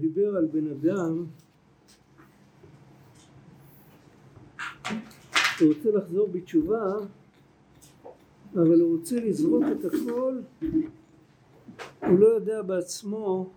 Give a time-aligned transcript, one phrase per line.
[0.00, 1.24] דיבר על בן אדם
[5.60, 6.94] הוא רוצה לחזור בתשובה
[8.54, 10.38] אבל הוא רוצה לזרוק את הכל
[12.00, 13.50] הוא לא יודע בעצמו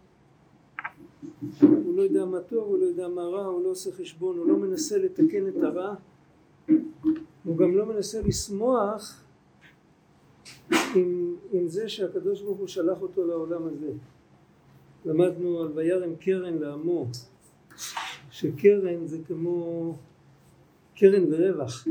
[1.62, 4.48] הוא לא יודע מה טוב, הוא לא יודע מה רע, הוא לא עושה חשבון, הוא
[4.48, 5.96] לא מנסה לתקן את הרע
[7.44, 9.24] הוא גם לא מנסה לשמוח
[10.96, 13.92] עם, עם זה שהקדוש ברוך הוא שלח אותו לעולם הזה
[15.06, 17.08] למדנו על וירם קרן לעמו
[18.32, 19.98] שקרן זה כמו
[20.96, 21.88] קרן ורווח.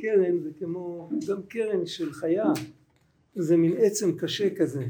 [0.00, 2.52] קרן זה כמו גם קרן של חיה
[3.34, 4.84] זה מין עצם קשה כזה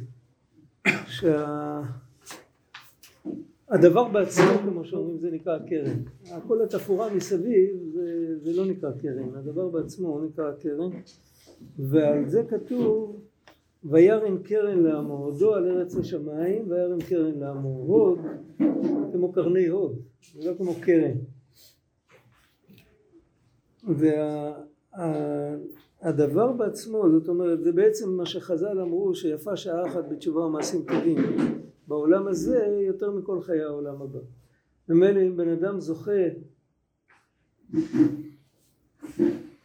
[3.66, 6.02] שהדבר בעצמו כמו שאומרים זה נקרא קרן.
[6.48, 10.90] כל התפאורה מסביב זה, זה לא נקרא קרן הדבר בעצמו נקרא קרן
[11.78, 13.25] ועל זה כתוב
[13.90, 18.18] וירם קרן לעמו הודו על ארץ השמיים וירם קרן לעמו הוד
[19.12, 19.98] כמו קרני הוד
[20.44, 21.16] לא כמו קרן.
[26.02, 31.16] והדבר בעצמו זאת אומרת זה בעצם מה שחז"ל אמרו שיפה שעה אחת בתשובה ומעשים טובים.
[31.88, 34.18] בעולם הזה יותר מכל חיי העולם הבא.
[34.88, 36.12] ממילא אם בן אדם זוכה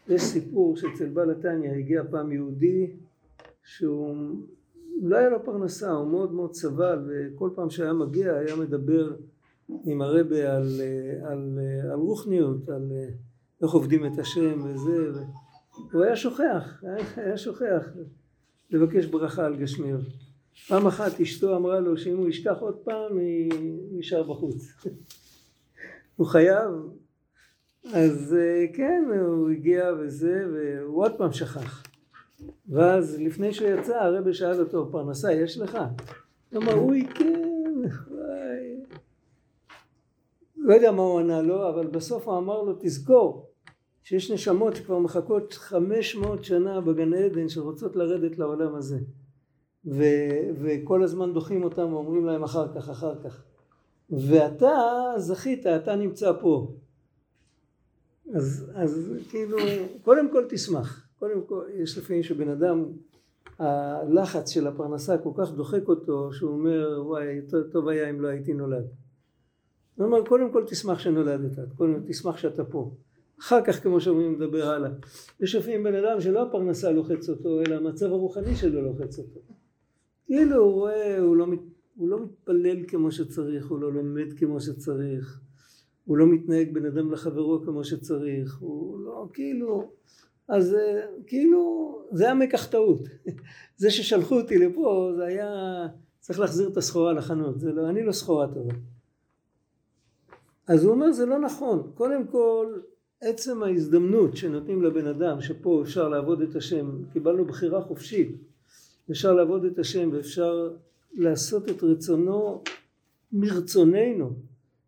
[0.09, 2.91] יש סיפור שאצל בעל התניא הגיע פעם יהודי
[3.77, 4.15] שהוא
[5.01, 9.15] לא היה לו פרנסה, הוא מאוד מאוד סבל וכל פעם שהיה מגיע היה מדבר
[9.85, 10.81] עם הרבה על,
[11.23, 11.59] על,
[11.91, 12.91] על רוחניות, על
[13.63, 15.21] איך עובדים את השם וזה,
[15.91, 17.87] הוא היה שוכח, היה, היה שוכח
[18.71, 20.05] לבקש ברכה על גשמיות.
[20.67, 23.51] פעם אחת אשתו אמרה לו שאם הוא ישכח עוד פעם, היא
[23.91, 24.85] נשאר בחוץ.
[26.17, 26.71] הוא חייב,
[27.93, 28.35] אז
[28.73, 31.90] כן, הוא הגיע וזה, והוא עוד פעם שכח.
[32.69, 35.77] ואז לפני שהוא יצא הרבי שאל אותו פרנסה יש לך?
[36.51, 37.41] הוא אמר אוי כן
[38.11, 38.81] וואי
[40.57, 43.51] לא יודע מה הוא ענה לו אבל בסוף הוא אמר לו תזכור
[44.03, 48.99] שיש נשמות שכבר מחכות חמש מאות שנה בגן עדן שרוצות לרדת לעולם הזה.
[49.85, 50.03] ו,
[50.61, 53.43] וכל הזמן דוחים אותם ואומרים להם אחר כך אחר כך.
[54.09, 54.73] ואתה
[55.17, 56.71] זכית אתה נמצא פה.
[58.33, 59.57] אז, אז כאילו
[60.01, 62.85] קודם כל תשמח קודם כל יש לפעמים שבן אדם
[63.59, 68.27] הלחץ של הפרנסה כל כך דוחק אותו שהוא אומר וואי יותר טוב היה אם לא
[68.27, 68.83] הייתי נולד.
[69.95, 72.91] הוא אומר קודם כל תשמח שנולדת, קודם כל תשמח שאתה פה.
[73.39, 74.89] אחר כך כמו שאומרים נדבר הלאה.
[75.39, 79.39] יש לפעמים בן אדם שלא הפרנסה לוחץ אותו אלא המצב הרוחני שלו לוחץ אותו.
[80.25, 81.45] כאילו הוא רואה הוא לא,
[81.95, 85.41] הוא לא מתפלל כמו שצריך, הוא לא לומד כמו שצריך,
[86.05, 89.91] הוא לא מתנהג בן אדם לחברו כמו שצריך, הוא לא כאילו
[90.51, 92.99] אז אה, כאילו זה היה מקח טעות.
[93.81, 95.49] זה ששלחו אותי לפה זה היה
[96.19, 97.59] צריך להחזיר את הסחורה לחנות.
[97.59, 98.73] זה לא, אני לא סחורה טובה.
[100.67, 101.91] אז הוא אומר זה לא נכון.
[101.95, 102.79] קודם כל
[103.21, 108.35] עצם ההזדמנות שנותנים לבן אדם שפה אפשר לעבוד את השם קיבלנו בחירה חופשית.
[109.11, 110.73] אפשר לעבוד את השם ואפשר
[111.13, 112.63] לעשות את רצונו
[113.31, 114.33] מרצוננו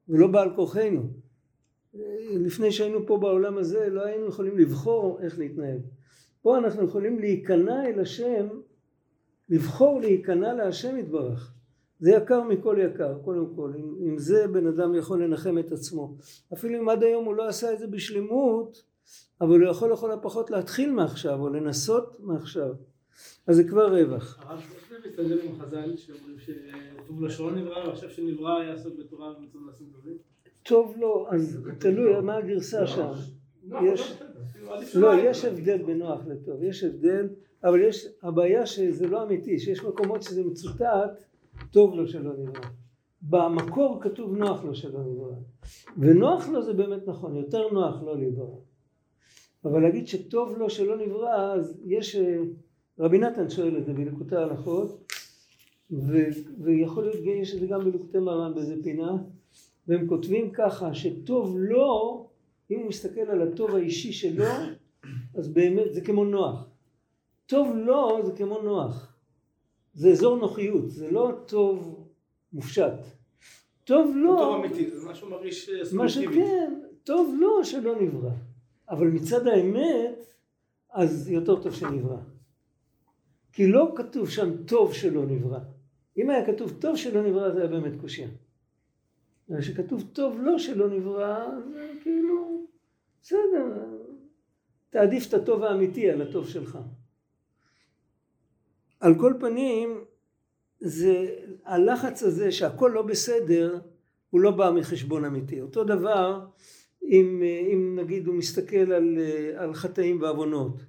[0.10, 1.10] ולא בעל כוחנו
[2.30, 5.82] לפני שהיינו פה בעולם הזה לא היינו יכולים לבחור איך להתנהג.
[6.42, 8.48] פה אנחנו יכולים להיכנע אל השם,
[9.50, 11.54] לבחור להיכנע להשם יתברך.
[12.00, 13.74] זה יקר מכל יקר, קודם כל.
[13.78, 16.16] עם, עם זה בן אדם יכול לנחם את עצמו.
[16.54, 18.84] אפילו אם עד היום הוא לא עשה את זה בשלמות,
[19.42, 22.74] אבל הוא יכול לכל הפחות להתחיל מעכשיו, או לנסות מעכשיו.
[23.48, 24.40] אז זה כבר רווח.
[24.42, 29.88] הרב, זה מסתדר עם חז"ל שאומרים שטוב לשון נברא, ועכשיו שנברא יעסוק בתורה ומצוות לעשות
[29.90, 30.18] דברים?
[30.64, 33.12] טוב לו, אז תלוי מה הגרסה שם.
[33.86, 34.22] יש,
[34.96, 37.30] לא, יש הבדל בין נוח לטוב, יש הבדל,
[37.64, 41.24] אבל יש, הבעיה שזה לא אמיתי, שיש מקומות שזה מצוטט,
[41.72, 42.62] טוב לו שלא נברא.
[43.22, 45.36] במקור כתוב נוח לו שלא נברא.
[45.98, 48.58] ונוח לו זה באמת נכון, יותר נוח לא לברא.
[49.66, 52.16] אבל להגיד שטוב לו שלא נברא, אז יש,
[53.00, 55.14] רבי נתן שואל את זה בלקוטי ההלכות,
[56.60, 59.18] ויכול להיות, יש את זה גם בלקוטי מרן באיזה פינה,
[59.88, 62.28] והם כותבים ככה שטוב לו,
[62.72, 64.46] אם הוא מסתכל על הטוב האישי שלו,
[65.36, 66.70] אז באמת זה כמו נוח.
[67.46, 69.18] טוב לו זה כמו נוח.
[69.94, 72.08] זה אזור נוחיות, זה לא טוב
[72.54, 72.94] מופשט.
[73.84, 74.38] טוב לו...
[74.38, 76.74] טוב אמיתי, זה משהו מרגיש מה שכן,
[77.04, 78.32] טוב לו שלא נברא.
[78.90, 80.26] אבל מצד האמת,
[80.92, 82.18] אז יותר טוב שנברא.
[83.54, 85.60] כי לא כתוב שם טוב שלא נברא.
[86.18, 88.28] אם היה כתוב טוב שלא נברא זה היה באמת קושייה.
[89.62, 92.66] שכתוב טוב לא שלא נברא, זה כאילו,
[93.22, 93.66] בסדר,
[94.90, 96.78] תעדיף את הטוב האמיתי על הטוב שלך.
[99.00, 100.04] על כל פנים,
[100.80, 101.36] זה,
[101.66, 103.80] הלחץ הזה שהכל לא בסדר,
[104.30, 105.62] הוא לא בא מחשבון אמיתי.
[105.62, 106.46] אותו דבר
[107.04, 107.44] אם,
[107.74, 109.18] אם נגיד הוא מסתכל על,
[109.56, 110.84] על חטאים ועוונות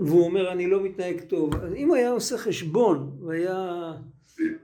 [0.00, 3.92] והוא אומר אני לא מתנהג טוב, אז אם היה עושה חשבון והיה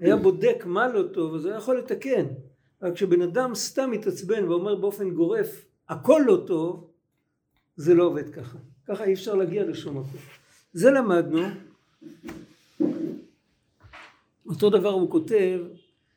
[0.01, 2.25] היה בודק מה לא טוב אז הוא היה יכול לתקן.
[2.83, 6.91] רק כשבן אדם סתם מתעצבן ואומר באופן גורף הכל לא טוב
[7.77, 8.59] זה לא עובד ככה.
[8.87, 10.21] ככה אי אפשר להגיע לשום מקום.
[10.73, 11.41] זה למדנו.
[14.47, 15.61] אותו דבר הוא כותב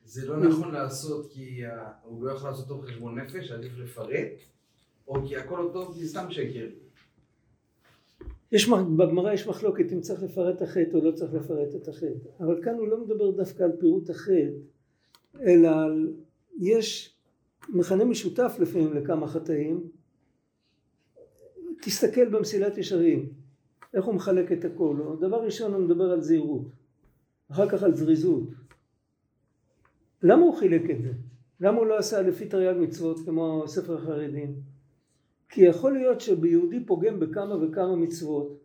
[0.04, 1.60] זה לא נכון לעשות כי
[2.02, 4.32] הוא לא יכול לעשות טוב חשבון נפש, עדיף לפרט,
[5.08, 6.66] או כי הכל לא טוב כי סתם שקר.
[8.52, 12.64] יש, בגמרא יש מחלוקת אם צריך לפרט החטא או לא צריך לפרט את החטא, אבל
[12.64, 14.48] כאן הוא לא מדבר דווקא על פירוט החטא,
[15.40, 16.12] אלא על,
[16.58, 17.16] יש
[17.68, 19.90] מכנה משותף לפעמים לכמה חטאים,
[21.82, 23.32] תסתכל במסילת ישרים,
[23.94, 26.66] איך הוא מחלק את הכל, דבר ראשון הוא מדבר על זהירות,
[27.50, 28.48] אחר כך על זריזות,
[30.22, 31.12] למה הוא חילק את זה?
[31.60, 34.54] למה הוא לא עשה לפי תרי"ג מצוות כמו ספר החרדים?
[35.48, 38.58] כי יכול להיות שביהודי פוגם בכמה וכמה מצוות,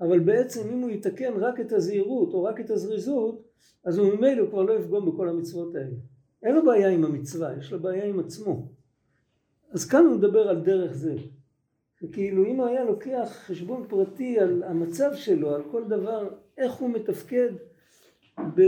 [0.00, 3.42] אבל בעצם אם הוא יתקן רק את הזהירות או רק את הזריזות,
[3.84, 5.96] אז הוא ממילא כבר לא יפגום בכל המצוות האלה.
[6.44, 8.68] אין לו בעיה עם המצווה, יש לו בעיה עם עצמו.
[9.70, 11.14] אז כאן הוא מדבר על דרך זה.
[12.02, 16.90] וכאילו אם הוא היה לוקח חשבון פרטי על המצב שלו, על כל דבר, איך הוא
[16.90, 17.50] מתפקד
[18.38, 18.60] ב...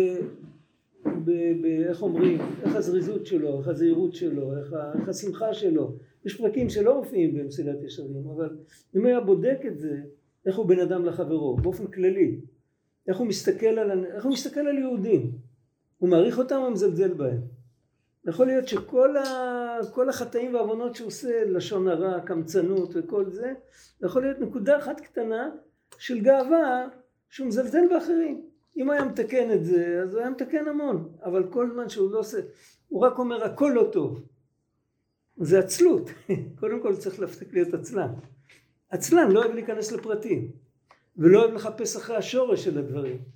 [1.88, 5.96] איך אומרים, איך הזריזות שלו, איך הזהירות שלו, איך, איך השמחה שלו.
[6.24, 8.56] יש פרקים שלא מופיעים במסילת ישרים, אבל
[8.96, 10.00] אם הוא היה בודק את זה,
[10.46, 12.40] איך הוא בן אדם לחברו, באופן כללי,
[13.08, 15.32] איך הוא מסתכל על, איך הוא מסתכל על יהודים,
[15.98, 17.55] הוא מעריך אותם או מזלזל בהם.
[18.26, 23.52] יכול להיות שכל ה, החטאים והעוונות שהוא עושה, לשון הרע, קמצנות וכל זה,
[23.98, 25.50] זה יכול להיות נקודה אחת קטנה
[25.98, 26.88] של גאווה
[27.30, 28.46] שהוא מזלזל באחרים.
[28.76, 32.18] אם היה מתקן את זה, אז הוא היה מתקן המון, אבל כל זמן שהוא לא
[32.18, 32.38] עושה,
[32.88, 34.26] הוא רק אומר הכל לא טוב.
[35.36, 36.10] זה עצלות,
[36.60, 38.12] קודם כל צריך להפסיק להיות עצלן.
[38.90, 40.50] עצלן לא אוהב להיכנס לפרטים,
[41.16, 43.35] ולא אוהב לחפש אחרי השורש של הדברים.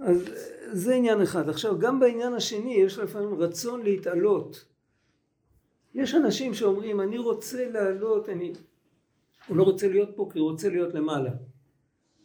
[0.00, 0.30] אז
[0.72, 1.48] זה עניין אחד.
[1.48, 4.64] עכשיו גם בעניין השני יש לפעמים רצון להתעלות.
[5.94, 8.52] יש אנשים שאומרים אני רוצה לעלות, אני...
[9.48, 11.30] הוא לא רוצה להיות פה כי הוא רוצה להיות למעלה.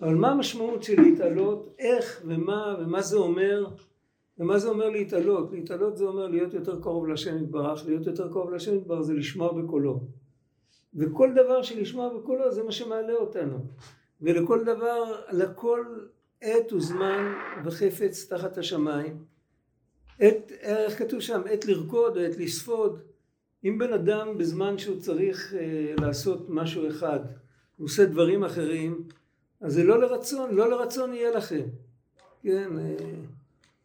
[0.01, 3.67] אבל מה המשמעות של להתעלות, איך ומה ומה זה אומר
[4.37, 5.51] ומה זה אומר להתעלות?
[5.51, 9.53] להתעלות זה אומר להיות יותר קרוב לשם יתברך, להיות יותר קרוב לשם יתברך זה לשמוע
[9.53, 9.99] בקולו.
[10.95, 13.57] וכל דבר של לשמוע בקולו זה מה שמעלה אותנו.
[14.21, 15.85] ולכל דבר, לכל
[16.43, 17.33] עת וזמן
[17.65, 19.23] וחפץ תחת השמיים.
[20.19, 21.41] עת, איך כתוב שם?
[21.51, 22.99] עת לרקוד, עת לספוד.
[23.65, 27.19] אם בן אדם בזמן שהוא צריך אה, לעשות משהו אחד,
[27.77, 29.07] הוא עושה דברים אחרים,
[29.61, 31.65] אז זה לא לרצון, לא לרצון יהיה לכם.
[32.43, 32.95] כן, אה,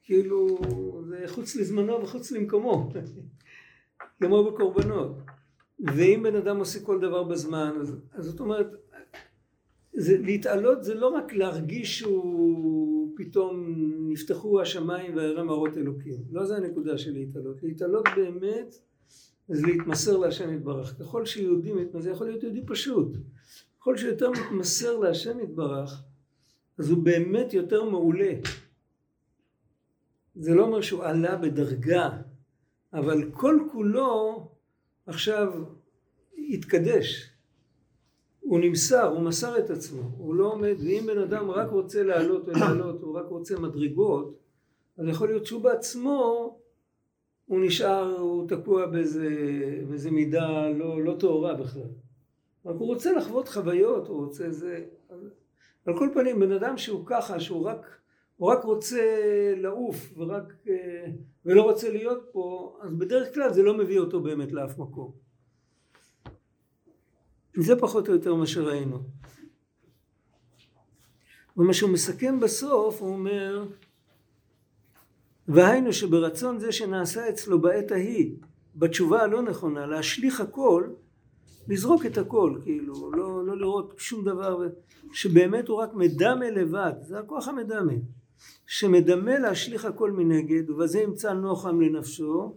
[0.03, 0.59] כאילו,
[1.09, 2.93] זה חוץ לזמנו וחוץ למקומו.
[4.23, 5.17] כמו בקורבנות.
[5.97, 8.67] ואם בן אדם עושה כל דבר בזמן, אז, אז זאת אומרת,
[9.99, 13.75] זה, להתעלות זה לא רק להרגיש שהוא פתאום
[14.09, 16.25] נפתחו השמיים וירא מראות אלוקים.
[16.31, 17.63] לא זה הנקודה של להתעלות.
[17.63, 18.75] להתעלות באמת
[19.49, 20.99] זה להתמסר להשם יתברך.
[21.01, 23.17] ככל שיהודי מתמסר, זה יכול להיות יהודי פשוט.
[23.81, 26.03] ככל שיותר מתמסר להשם יתברך,
[26.79, 28.33] אז הוא באמת יותר מעולה.
[30.37, 32.11] זה לא אומר שהוא עלה בדרגה,
[32.93, 34.49] אבל כל כולו
[35.07, 35.53] עכשיו
[36.49, 37.28] התקדש.
[38.49, 42.49] הוא נמסר, הוא מסר את עצמו, הוא לא עומד, ואם בן אדם רק רוצה לעלות
[42.49, 44.39] ולעלות, הוא רק רוצה מדרגות,
[44.99, 46.59] אז יכול להיות שהוא בעצמו,
[47.47, 49.29] הוא נשאר, הוא תקוע באיזה,
[49.89, 51.91] באיזה מידה לא, לא טהורה בכלל.
[52.67, 54.85] רק הוא רוצה לחוות חוויות, הוא רוצה זה...
[55.87, 57.87] על כל פנים, בן אדם שהוא ככה, שהוא רק,
[58.37, 59.03] הוא רק רוצה
[59.57, 61.07] לעוף ורק, אה,
[61.45, 65.28] ולא רוצה להיות פה, אז בדרך כלל זה לא מביא אותו באמת לאף מקום.
[67.61, 68.99] זה פחות או יותר מה שראינו.
[71.57, 73.65] ומה שהוא מסכם בסוף, הוא אומר,
[75.49, 78.35] והיינו שברצון זה שנעשה אצלו בעת ההיא,
[78.77, 80.85] בתשובה הלא נכונה, להשליך הכל,
[81.69, 84.69] לזרוק את הכל, כאילו, לא, לא לראות שום דבר,
[85.13, 87.93] שבאמת הוא רק מדמה לבד, זה הכוח המדמה,
[88.67, 92.57] שמדמה להשליך הכל מנגד, ובזה ימצא נוחם לנפשו,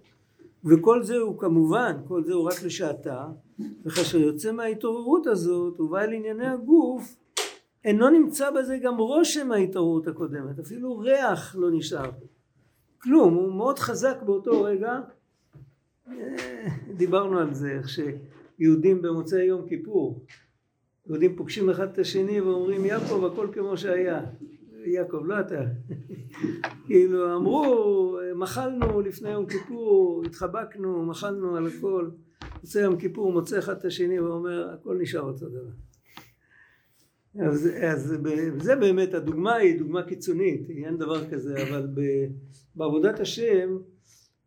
[0.66, 3.26] וכל זה הוא כמובן, כל זה הוא רק לשעתה,
[3.86, 7.16] וכאשר יוצא מההתעוררות הזאת, הוא בא אל ענייני הגוף,
[7.86, 12.12] אינו נמצא בזה גם רושם ההתעוררות הקודמת, אפילו ריח לא נשאר.
[13.02, 15.00] כלום, הוא מאוד חזק באותו רגע.
[16.08, 16.14] אה,
[16.98, 17.88] דיברנו על זה, איך
[18.60, 20.26] יהודים במוצאי יום כיפור.
[21.08, 24.22] יהודים פוגשים אחד את השני ואומרים יעקב הכל כמו שהיה.
[24.86, 25.62] יעקב, לא אתה.
[26.88, 32.10] כאילו אמרו, מחלנו לפני יום כיפור, התחבקנו, מחלנו על הכל.
[32.64, 35.72] יוצא יום כיפור, מוצא אחד את השני ואומר, הכל נשאר אותו דבר.
[37.40, 38.18] אז, אז
[38.58, 41.88] זה באמת, הדוגמה היא דוגמה קיצונית, אין דבר כזה, אבל
[42.76, 43.78] בעבודת השם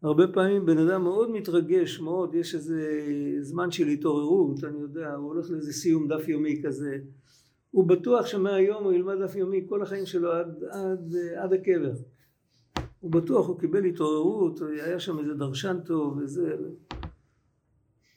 [0.02, 3.00] הרבה פעמים בן אדם מאוד מתרגש מאוד, יש איזה
[3.40, 6.98] זמן של התעוררות, אני יודע, הוא הולך לאיזה סיום דף יומי כזה,
[7.70, 11.92] הוא בטוח שמהיום הוא ילמד דף יומי כל החיים שלו עד, עד, עד הקבר.
[13.00, 16.56] הוא בטוח, הוא קיבל התעוררות, היה שם איזה דרשן טוב וזה.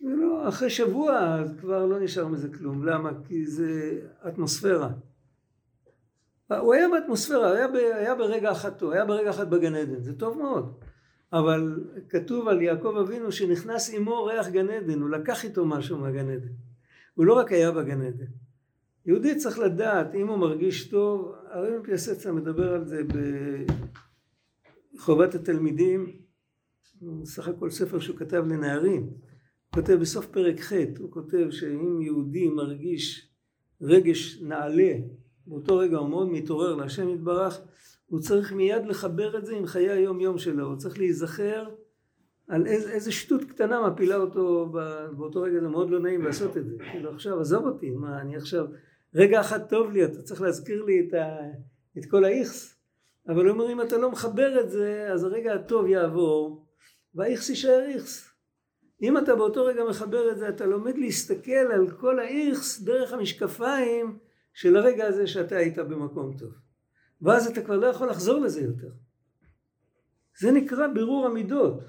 [0.02, 2.86] ולא, אחרי שבוע אז כבר לא נשאר מזה כלום.
[2.86, 3.12] למה?
[3.28, 4.90] כי זה אטמוספירה.
[6.50, 10.14] הוא היה באטמוספירה, היה, ב, היה ברגע אחת טוב, היה ברגע אחת בגן עדן, זה
[10.14, 10.74] טוב מאוד.
[11.34, 16.30] אבל כתוב על יעקב אבינו שנכנס עמו ריח גן עדן, הוא לקח איתו משהו מהגן
[16.30, 16.54] עדן.
[17.14, 18.26] הוא לא רק היה בגן עדן.
[19.06, 23.02] יהודי צריך לדעת, אם הוא מרגיש טוב, הרב פייסצה מדבר על זה
[24.94, 26.12] בחובת התלמידים,
[27.00, 29.12] הוא סך הכל ספר שהוא כתב לנערים, הוא
[29.74, 33.30] כותב בסוף פרק ח', הוא כותב שאם יהודי מרגיש
[33.82, 34.94] רגש נעלה,
[35.48, 37.62] באותו רגע הוא מאוד מתעורר להשם יתברך,
[38.08, 41.70] הוא צריך מיד לחבר את זה עם חיי היום יום שלו, הוא צריך להיזכר
[42.48, 44.72] על איזה, איזה שטות קטנה מפילה אותו
[45.18, 48.36] באותו רגע, זה מאוד לא נעים לעשות את זה, כאילו עכשיו עזוב אותי, מה אני
[48.36, 48.66] עכשיו,
[49.16, 51.38] רגע אחד טוב לי, אתה צריך להזכיר לי את, ה,
[51.98, 52.76] את כל האיכס,
[53.28, 56.66] אבל הוא אומר אם אתה לא מחבר את זה, אז הרגע הטוב יעבור,
[57.16, 58.37] והאיכס יישאר איכס.
[59.02, 64.18] אם אתה באותו רגע מחבר את זה, אתה לומד להסתכל על כל האיכס דרך המשקפיים
[64.54, 66.54] של הרגע הזה שאתה היית במקום טוב.
[67.22, 68.90] ואז אתה כבר לא יכול לחזור לזה יותר.
[70.40, 71.80] זה נקרא בירור המידות.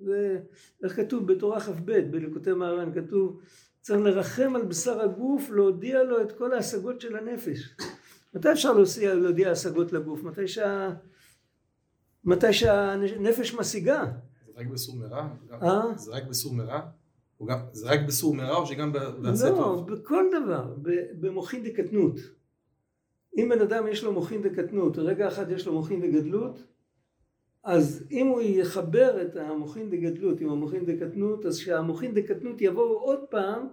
[0.00, 3.40] ואיך כתוב בתורה כ"ב בליקוטי מהר"ן כתוב
[3.80, 7.76] צריך לרחם על בשר הגוף להודיע לו את כל ההשגות של הנפש.
[8.34, 10.22] מתי אפשר להודיע, להודיע השגות לגוף?
[10.22, 10.90] מתי, שה...
[12.24, 14.04] מתי שהנפש משיגה.
[14.56, 15.28] רק בסור מרע?
[15.62, 15.96] אה?
[15.96, 16.80] זה רק בסור מרע?
[17.72, 19.90] זה רק בסור מרע או שגם בעשה לא, טוב?
[19.90, 20.74] לא, בכל דבר.
[21.20, 22.14] במוחין דקטנות.
[23.36, 26.58] אם בן אדם יש לו מוחין דקטנות, רגע אחד יש לו מוחין דגדלות,
[27.64, 33.20] אז אם הוא יחבר את המוחין דגדלות עם המוחין דקטנות, אז כשהמוחין דקטנות יבואו עוד
[33.30, 33.68] פעם,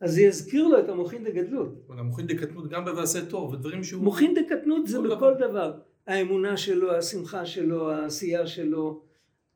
[0.00, 1.68] אז זה יזכיר לו את המוחין דגדלות.
[1.86, 4.02] אבל המוחין דקטנות גם בבעשה טוב, ודברים שהוא...
[4.02, 5.48] מוחין דקטנות זה בכל דבר.
[5.48, 5.72] דבר.
[6.06, 9.02] האמונה שלו, השמחה שלו, העשייה שלו,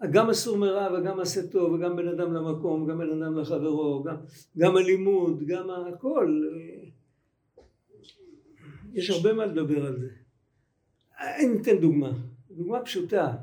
[0.07, 4.17] גם אסור מרע וגם עשה טוב, וגם בן אדם למקום, גם בן אדם לחברו, גם,
[4.59, 6.43] גם הלימוד, גם הכל.
[8.93, 10.09] יש הרבה מה לדבר על זה.
[11.21, 12.13] אני אתן דוגמה,
[12.51, 13.37] דוגמה פשוטה.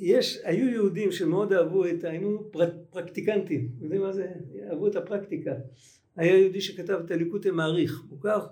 [0.00, 2.50] יש, היו יהודים שמאוד אהבו את, היינו
[2.90, 4.32] פרקטיקנטים, יודעים מה זה?
[4.70, 5.54] אהבו את הפרקטיקה.
[6.16, 8.46] היה יהודי שכתב את הליקוטי מעריך, מוכר?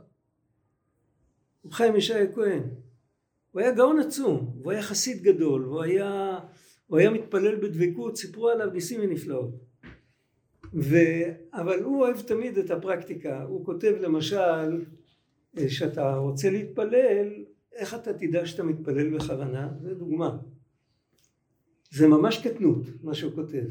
[1.65, 2.63] רב חיים ישי הכהן.
[3.59, 6.39] הוא היה גאון עצום, והוא היה חסיד גדול, והוא היה,
[6.87, 9.55] הוא היה מתפלל בדבקות, סיפרו עליו ניסים ונפלאות.
[10.75, 10.97] ו...
[11.53, 14.85] אבל הוא אוהב תמיד את הפרקטיקה, הוא כותב למשל
[15.69, 19.69] שאתה רוצה להתפלל, איך אתה תדע שאתה מתפלל בכוונה?
[19.83, 20.39] זו דוגמה.
[21.91, 23.65] זה ממש קטנות מה שהוא כותב.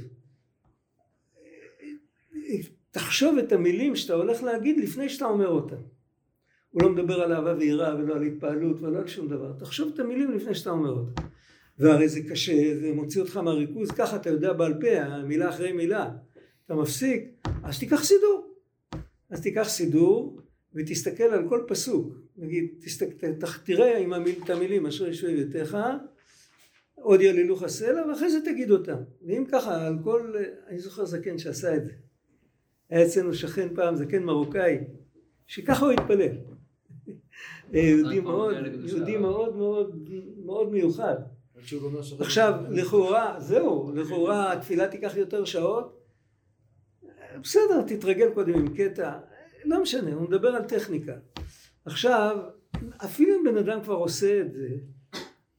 [2.92, 5.97] תחשוב את המילים שאתה הולך להגיד לפני שאתה אומר אותם.
[6.70, 9.54] הוא לא מדבר על אהבה ויראה ולא על התפעלות ולא על שום דבר.
[9.60, 11.22] תחשוב את המילים לפני שאתה אומר אותם.
[11.80, 16.10] והרי זה קשה, זה מוציא אותך מהריכוז, ככה אתה יודע בעל פה, מילה אחרי מילה.
[16.66, 17.24] אתה מפסיק,
[17.64, 18.56] אז תיקח סידור.
[19.30, 20.40] אז תיקח סידור
[20.76, 22.14] ותסתכל על כל פסוק.
[22.38, 22.66] נגיד,
[23.64, 25.78] תראה עם המיל, את המילים אשר ישו אביתך,
[26.96, 28.98] עוד ילילוך הסלע, ואחרי זה תגיד אותם.
[29.28, 30.34] ואם ככה, על כל...
[30.68, 31.92] אני זוכר זקן שעשה את זה.
[32.90, 34.78] היה אצלנו שכן פעם, זקן מרוקאי,
[35.48, 36.57] שככה הוא התפלל.
[37.74, 38.56] יהודי מאוד,
[38.86, 40.10] יהודי מאוד מאוד
[40.46, 41.16] מאוד מיוחד.
[42.20, 45.98] עכשיו, לכאורה, זהו, לכאורה התפילה תיקח יותר שעות,
[47.44, 49.20] בסדר, תתרגל קודם עם קטע,
[49.66, 51.14] לא משנה, הוא מדבר על טכניקה.
[51.86, 52.38] עכשיו,
[52.98, 54.70] אפילו אם בן אדם כבר עושה את זה,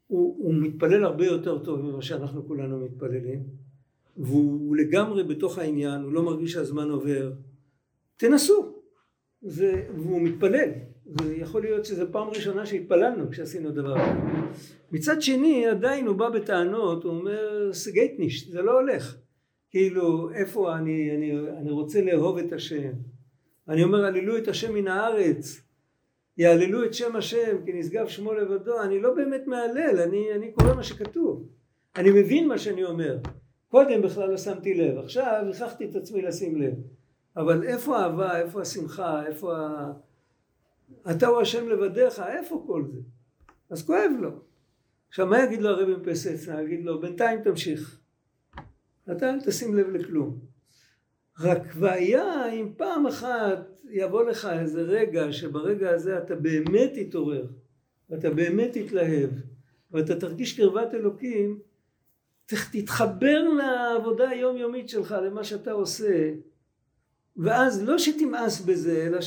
[0.07, 3.43] הוא, הוא מתפלל הרבה יותר טוב ממה שאנחנו כולנו מתפללים,
[4.17, 7.33] והוא לגמרי בתוך העניין, הוא לא מרגיש שהזמן עובר.
[8.17, 8.75] תנסו.
[9.43, 10.71] זה, והוא מתפלל.
[11.09, 14.61] ויכול להיות שזו פעם ראשונה שהתפללנו כשעשינו דבר כזה.
[14.93, 19.17] מצד שני, עדיין הוא בא בטענות, הוא אומר, סגייטניש, זה לא הולך.
[19.71, 22.93] כאילו, איפה אני, אני, אני רוצה לאהוב את השם.
[23.69, 25.63] אני אומר, הללו את השם מן הארץ.
[26.39, 28.83] יהללו את שם השם כי נשגב שמו לבדו.
[28.83, 31.49] אני לא באמת מהלל, אני, אני קורא מה שכתוב.
[31.97, 33.19] אני מבין מה שאני אומר.
[33.69, 36.75] קודם בכלל לא שמתי לב, עכשיו הכרחתי את עצמי לשים לב.
[37.37, 39.93] אבל איפה האהבה, איפה השמחה, איפה ה...
[41.11, 42.99] אתה הוא השם לבדיך, איפה כל זה?
[43.71, 44.31] אז כואב לו.
[45.09, 46.63] עכשיו מה יגיד לו הרבי מפסצנה?
[46.63, 48.01] יגיד לו בינתיים תמשיך.
[49.13, 50.39] אתה אל תשים לב לכלום.
[51.41, 57.47] רק והיה אם פעם אחת יבוא לך איזה רגע שברגע הזה אתה באמת תתעורר
[58.11, 59.31] ואתה באמת תתלהב
[59.91, 61.59] ואתה תרגיש קרבת אלוקים
[62.47, 66.33] תתחבר לעבודה היומיומית שלך למה שאתה עושה
[67.37, 69.19] ואז לא שתמאס בזה אלא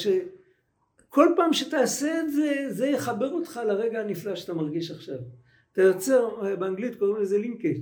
[1.11, 5.17] שכל פעם שתעשה את זה זה יחבר אותך לרגע הנפלא שאתה מרגיש עכשיו
[5.71, 7.81] אתה יוצר באנגלית קוראים לזה לינקג'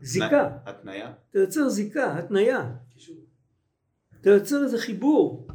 [0.00, 2.70] זיקה התניה אתה יוצר זיקה התניה
[4.20, 5.48] אתה יוצר איזה חיבור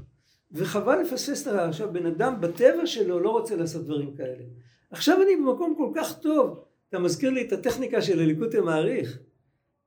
[0.55, 1.67] וחבל לפספס את הרע.
[1.67, 4.43] עכשיו בן אדם בטבע שלו לא רוצה לעשות דברים כאלה.
[4.91, 9.19] עכשיו אני במקום כל כך טוב, אתה מזכיר לי את הטכניקה של הליקוטי מעריך.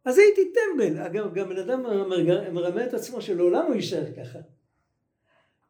[0.04, 1.82] אז הייתי טמבל, אגב גם בן אדם
[2.52, 4.38] מרמה את עצמו שלעולם הוא יישאר ככה.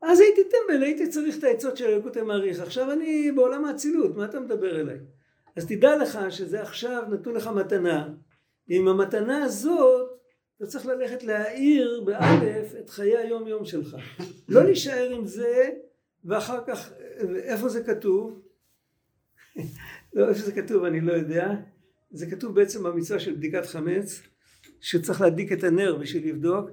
[0.02, 4.24] אז הייתי טמבל, הייתי צריך את העצות של הליקוטי מעריך, עכשיו אני בעולם האצילות, מה
[4.24, 4.98] אתה מדבר אליי?
[5.56, 8.08] אז תדע לך שזה עכשיו נתנו לך מתנה,
[8.68, 10.18] עם המתנה הזאת
[10.56, 13.96] אתה צריך ללכת להאיר באלף את חיי היום יום שלך.
[14.48, 15.70] לא להישאר עם זה
[16.24, 16.92] ואחר כך,
[17.36, 18.42] איפה זה כתוב?
[20.14, 21.50] לא, איפה זה כתוב אני לא יודע.
[22.10, 24.22] זה כתוב בעצם במצווה של בדיקת חמץ,
[24.80, 26.70] שצריך להדליק את הנר בשביל לבדוק,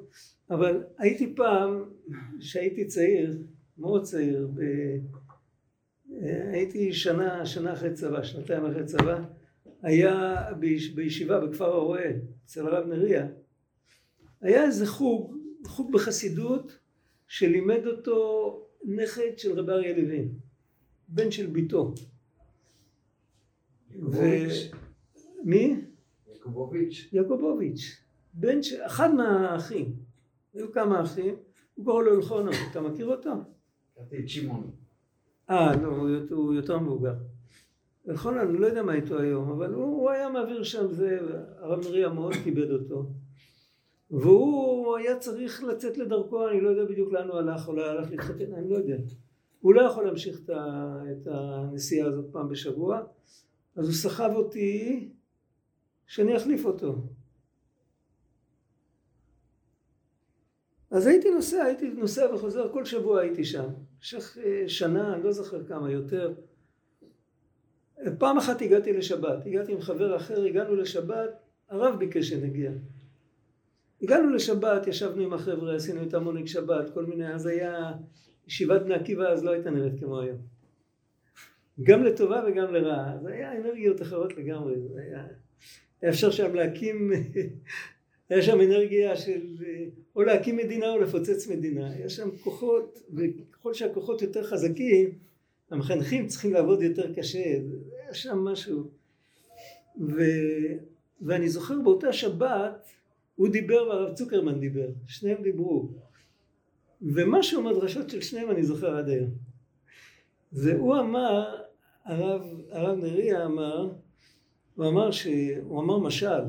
[0.49, 1.83] אבל הייתי פעם,
[2.39, 3.37] כשהייתי צעיר,
[3.77, 4.61] מאוד צעיר, ב...
[6.51, 9.23] הייתי שנה, שנה אחרי צבא, שנתיים אחרי צבא,
[9.81, 10.35] היה
[10.95, 12.09] בישיבה בכפר הרועה,
[12.45, 13.27] אצל הרב נריה,
[14.41, 16.79] היה איזה חוג, חוג בחסידות,
[17.27, 20.29] שלימד אותו נכד של רבי אריה לוין,
[21.07, 21.93] בן של ביתו.
[24.01, 24.17] ו...
[25.43, 25.81] מי?
[26.27, 27.09] יעקובוביץ'.
[27.13, 28.01] יעקובוביץ',
[28.33, 28.85] בן של...
[28.85, 29.95] אחד מהאחים,
[30.55, 31.35] היו כמה אחים,
[31.75, 33.31] הוא קורא לו אלחונו, אתה מכיר אותו?
[33.93, 34.71] הכרתי את שמעון.
[35.49, 35.87] אה, לא,
[36.29, 37.13] הוא יותר מבוגר.
[38.09, 41.19] אלחונו, אני לא יודע מה איתו היום, אבל הוא, הוא היה מעביר שם זה,
[41.59, 43.05] הרב מריה מאוד כיבד אותו.
[44.11, 48.53] והוא היה צריך לצאת לדרכו, אני לא יודע בדיוק לאן הוא הלך, אולי הלך להתחתן,
[48.53, 48.97] אני לא יודע.
[49.59, 50.39] הוא לא יכול להמשיך
[51.11, 53.01] את הנסיעה הזאת פעם בשבוע,
[53.75, 55.09] אז הוא סחב אותי
[56.07, 56.95] שאני אחליף אותו.
[60.95, 63.65] אז הייתי נוסע, הייתי נוסע וחוזר, כל שבוע הייתי שם.
[63.97, 66.33] במשך אה, שנה, אני לא זוכר כמה יותר.
[68.17, 71.29] פעם אחת הגעתי לשבת, הגעתי עם חבר אחר, הגענו לשבת,
[71.69, 72.71] הרב ביקש שנגיע.
[74.01, 77.91] הגענו לשבת, ישבנו עם החבר'ה, עשינו את המונג שבת, כל מיני, אז היה
[78.47, 80.37] ישיבת בני עקיבא, אז לא הייתה נראית כמו היום.
[81.83, 85.25] גם לטובה וגם לרעה, אז היה אנרגיות אחרות לגמרי, זה היה
[86.09, 87.11] אפשר שם להקים,
[88.29, 89.55] היה שם אנרגיה של
[90.15, 95.09] או להקים מדינה או לפוצץ מדינה, היה שם כוחות, וככל שהכוחות יותר חזקים,
[95.71, 97.43] המחנכים צריכים לעבוד יותר קשה,
[98.03, 98.83] היה שם משהו.
[100.01, 100.21] ו,
[101.21, 102.89] ואני זוכר באותה שבת,
[103.35, 105.89] הוא דיבר והרב צוקרמן דיבר, שניהם דיברו.
[107.01, 109.29] ומשהו מהדרשות של שניהם אני זוכר עד היום.
[110.53, 111.61] והוא אמר,
[112.05, 113.89] הרב, הרב נריה אמר,
[114.75, 115.27] הוא אמר, ש,
[115.63, 116.41] הוא אמר משל,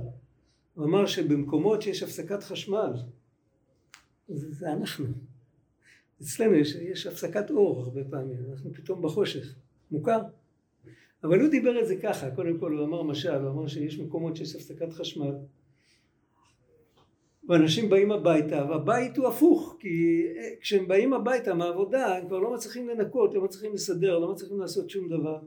[0.76, 2.92] הוא אמר שבמקומות שיש הפסקת חשמל,
[4.28, 5.06] זה, זה אנחנו.
[6.22, 9.54] אצלנו יש, יש הפסקת אור הרבה פעמים, אנחנו פתאום בחושך,
[9.90, 10.20] מוכר?
[11.24, 14.36] אבל הוא דיבר את זה ככה, קודם כל הוא אמר משל, הוא אמר שיש מקומות
[14.36, 15.34] שיש הפסקת חשמל,
[17.48, 22.54] ואנשים באים הביתה, והבית הוא הפוך, כי אה, כשהם באים הביתה מהעבודה, הם כבר לא
[22.54, 25.38] מצליחים לנקות, לא מצליחים לסדר, לא מצליחים לעשות שום דבר.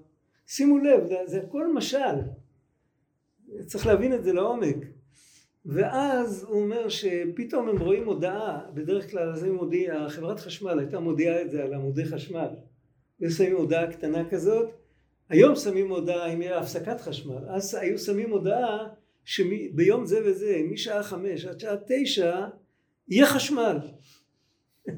[0.48, 2.16] שימו לב, זה, זה הכל משל.
[3.66, 4.99] צריך להבין את זה לעומק.
[5.72, 11.42] ואז הוא אומר שפתאום הם רואים הודעה, בדרך כלל זה מודיע, חברת חשמל הייתה מודיעה
[11.42, 12.48] את זה על עמודי חשמל.
[13.20, 14.70] היו שמים הודעה קטנה כזאת,
[15.30, 18.88] היום שמים הודעה אם יהיה הפסקת חשמל, אז היו שמים הודעה
[19.26, 22.48] שביום זה וזה, משעה חמש עד שעה תשע,
[23.08, 23.78] יהיה חשמל.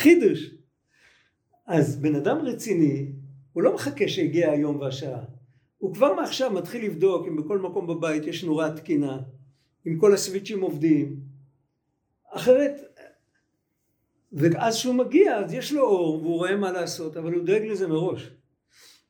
[0.00, 0.50] חידוש.
[1.66, 3.12] אז בן אדם רציני,
[3.52, 5.24] הוא לא מחכה שיגיע היום והשעה.
[5.78, 9.18] הוא כבר מעכשיו מתחיל לבדוק אם בכל מקום בבית יש נורה תקינה,
[9.86, 11.20] אם כל הסוויצ'ים עובדים.
[12.30, 12.80] אחרת,
[14.32, 17.88] ואז כשהוא מגיע, אז יש לו אור והוא רואה מה לעשות, אבל הוא דואג לזה
[17.88, 18.30] מראש.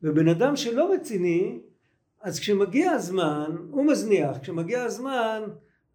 [0.03, 1.59] ובן אדם שלא רציני,
[2.21, 5.43] אז כשמגיע הזמן, הוא מזניח, כשמגיע הזמן,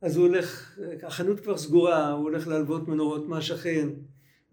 [0.02, 3.90] אז הוא הולך, החנות כבר סגורה, הוא הולך להלוות מנורות מהשכן,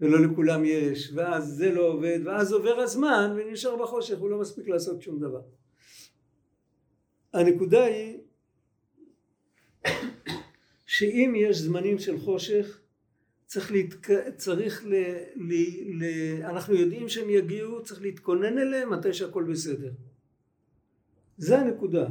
[0.01, 4.69] ולא לכולם יש, ואז זה לא עובד, ואז עובר הזמן ונשאר בחושך, הוא לא מספיק
[4.69, 5.41] לעשות שום דבר.
[7.33, 8.19] הנקודה היא
[10.97, 12.81] שאם יש זמנים של חושך,
[13.47, 14.09] צריך, להתק...
[14.37, 14.95] צריך ל...
[15.37, 15.53] ל...
[15.99, 16.05] ל...
[16.45, 19.91] אנחנו יודעים שהם יגיעו, צריך להתכונן אליהם מתי שהכל בסדר.
[21.39, 22.07] זה הנקודה.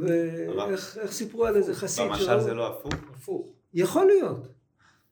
[0.00, 2.14] ואיך סיפרו על איזה חסיד שלו?
[2.14, 2.94] במשל זה לא הפוך?
[3.14, 3.46] הפוך.
[3.74, 4.48] יכול להיות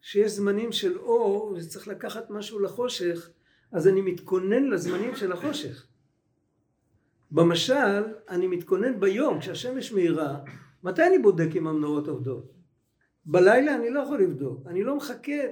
[0.01, 3.31] שיש זמנים של אור וצריך לקחת משהו לחושך,
[3.73, 5.87] אז אני מתכונן לזמנים של החושך.
[7.31, 10.39] במשל, אני מתכונן ביום, כשהשמש מאירה,
[10.87, 12.53] מתי אני בודק אם המנורות עובדות?
[13.25, 15.43] בלילה אני לא יכול לבדוק, אני לא מחכה,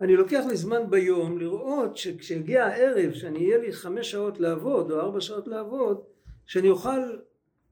[0.00, 5.00] אני לוקח לי זמן ביום לראות שכשיגיע הערב, שאני אהיה לי חמש שעות לעבוד או
[5.00, 6.00] ארבע שעות לעבוד,
[6.46, 7.16] שאני אוכל,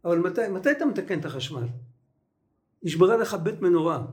[0.05, 1.67] אבל מתי, מתי אתה מתקן את החשמל?
[2.83, 4.07] נשברה לך בית מנורה.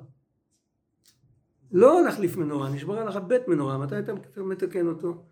[1.71, 5.23] לא להחליף מנורה, נשברה לך בית מנורה, מתי אתה מתקן אותו?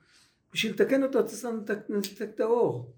[0.54, 2.94] בשביל לתקן אותו אתה שם לנתק את האור.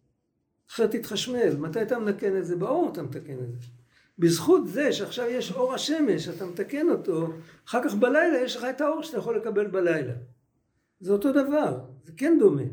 [0.69, 1.57] אחרת תתחשמל.
[1.57, 2.55] מתי אתה מתקן את זה?
[2.55, 3.76] באור אתה מתקן את זה.
[4.19, 7.33] בזכות זה שעכשיו יש אור השמש, אתה מתקן אותו,
[7.67, 10.13] אחר כך בלילה יש לך את האור שאתה יכול לקבל בלילה.
[10.99, 12.63] זה אותו דבר, זה כן דומה.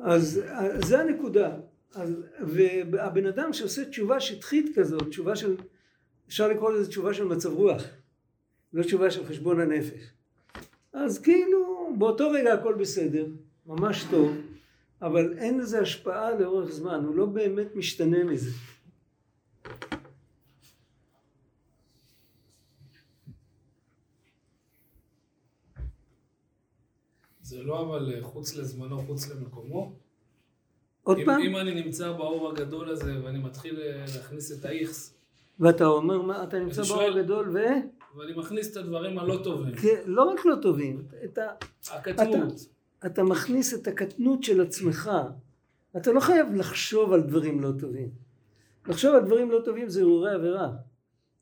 [0.00, 0.40] אז
[0.84, 1.56] זה הנקודה.
[1.94, 2.12] אז,
[2.90, 5.56] והבן אדם שעושה תשובה שטחית כזאת, תשובה של,
[6.28, 7.82] אפשר לקרוא לזה תשובה של מצב רוח,
[8.72, 10.10] לא תשובה של חשבון הנפש.
[10.92, 13.26] אז כאילו באותו רגע הכל בסדר,
[13.66, 14.36] ממש טוב,
[15.02, 18.50] אבל אין לזה השפעה לאורך זמן, הוא לא באמת משתנה מזה.
[27.54, 29.92] זה לא אבל חוץ לזמנו, חוץ למקומו?
[31.02, 31.42] עוד אם, פעם?
[31.42, 35.14] אם אני נמצא באור הגדול הזה ואני מתחיל אה, להכניס את האיכס.
[35.60, 37.58] ואתה אומר, מה, אתה נמצא באור הגדול ו...
[38.16, 39.74] ואני מכניס את הדברים הלא טובים.
[39.74, 41.42] כן, לא רק לא טובים, את ה...
[41.90, 42.52] הקטנות.
[42.98, 45.10] אתה, אתה מכניס את הקטנות של עצמך.
[45.96, 48.08] אתה לא חייב לחשוב על דברים לא טובים.
[48.88, 50.70] לחשוב על דברים לא טובים זה הרהורי עבירה.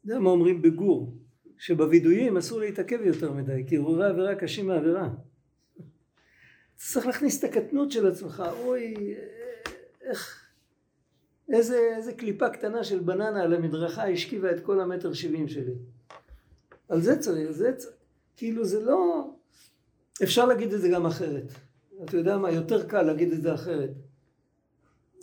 [0.05, 1.16] זה מה אומרים בגור,
[1.59, 5.09] שבווידויים אסור להתעכב יותר מדי, כי הרהורי עבירה קשים מעבירה.
[6.90, 9.14] צריך להכניס את הקטנות של עצמך, אוי,
[10.03, 10.47] איך,
[11.49, 15.73] איזה, איזה קליפה קטנה של בננה על המדרכה השכיבה את כל המטר שבעים שלי.
[16.88, 17.95] על זה צריך, זה צריך,
[18.37, 19.31] כאילו זה לא,
[20.23, 21.53] אפשר להגיד את זה גם אחרת.
[22.05, 23.90] אתה יודע מה, יותר קל להגיד את זה אחרת.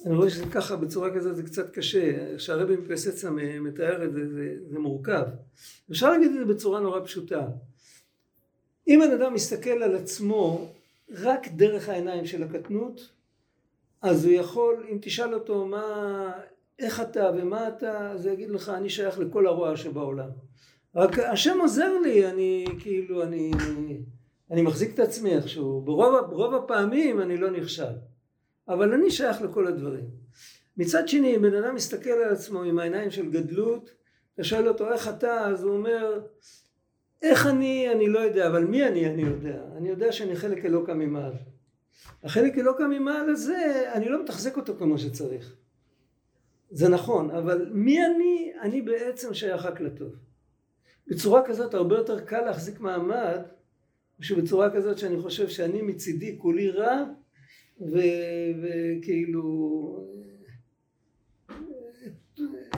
[0.05, 3.29] אני רואה שזה ככה, בצורה כזאת זה קצת קשה, כשהרבי מפסצה
[3.61, 5.25] מתאר את זה, זה, זה מורכב.
[5.91, 7.47] אפשר להגיד את זה בצורה נורא פשוטה.
[8.87, 10.73] אם בן אדם מסתכל על עצמו
[11.11, 13.09] רק דרך העיניים של הקטנות,
[14.01, 16.31] אז הוא יכול, אם תשאל אותו מה,
[16.79, 20.29] איך אתה ומה אתה, אז הוא יגיד לך, אני שייך לכל הרוע שבעולם.
[20.95, 23.51] רק השם עוזר לי, אני כאילו, אני,
[24.51, 25.81] אני מחזיק את עצמי איכשהו.
[25.81, 27.93] ברוב, ברוב הפעמים אני לא נכשל.
[28.67, 30.05] אבל אני שייך לכל הדברים.
[30.77, 33.89] מצד שני, אם בן אדם מסתכל על עצמו עם העיניים של גדלות,
[34.33, 36.19] אתה שואל אותו איך אתה, אז הוא אומר,
[37.21, 39.61] איך אני, אני לא יודע, אבל מי אני, אני יודע.
[39.77, 41.33] אני יודע שאני חלק אלוקא ממעל.
[42.23, 45.55] החלק אלוקא ממעל הזה, אני לא מתחזק אותו כמו שצריך.
[46.71, 50.15] זה נכון, אבל מי אני, אני בעצם שייך רק לטוב.
[51.07, 53.39] בצורה כזאת הרבה יותר קל להחזיק מעמד,
[54.21, 57.03] שבצורה כזאת שאני חושב שאני מצידי כולי רע,
[57.81, 59.43] וכאילו,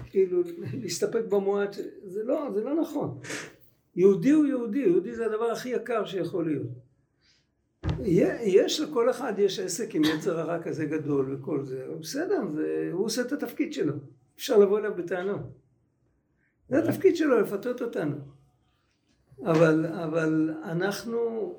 [0.06, 3.20] כאילו להסתפק במועט, זה לא, זה לא נכון.
[3.96, 6.68] יהודי הוא יהודי, יהודי זה הדבר הכי יקר שיכול להיות.
[8.44, 13.06] יש לכל אחד, יש עסק עם יצר הרע כזה גדול וכל זה, בסדר, זה, הוא
[13.06, 13.94] עושה את התפקיד שלו,
[14.36, 15.42] אפשר לבוא אליו בטענות.
[16.70, 18.16] זה התפקיד שלו לפתות אותנו.
[19.46, 21.18] אבל, אבל אנחנו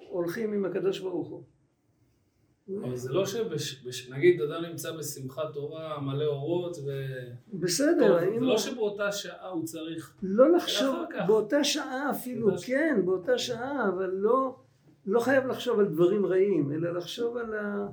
[0.09, 1.43] הולכים עם הקדוש ברוך הוא.
[2.85, 3.25] אבל זה לא
[3.91, 6.91] שנגיד אדם נמצא בשמחת תורה מלא אורות ו...
[7.53, 8.21] בסדר.
[8.21, 10.15] טוב, זה לא שבאותה שעה הוא צריך...
[10.23, 14.57] לא לחשוב, באותה שעה אפילו, כן, באותה שעה, אבל לא,
[15.07, 17.87] לא חייב לחשוב על דברים רעים, אלא לחשוב על, ה,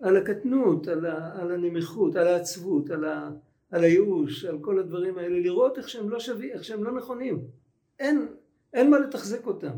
[0.00, 3.30] על הקטנות, על, ה, על הנמיכות, על העצבות, על, ה,
[3.70, 7.44] על הייאוש, על כל הדברים האלה, לראות איך שהם לא שווים, איך שהם לא נכונים.
[7.98, 8.28] אין,
[8.72, 9.76] אין מה לתחזק אותם.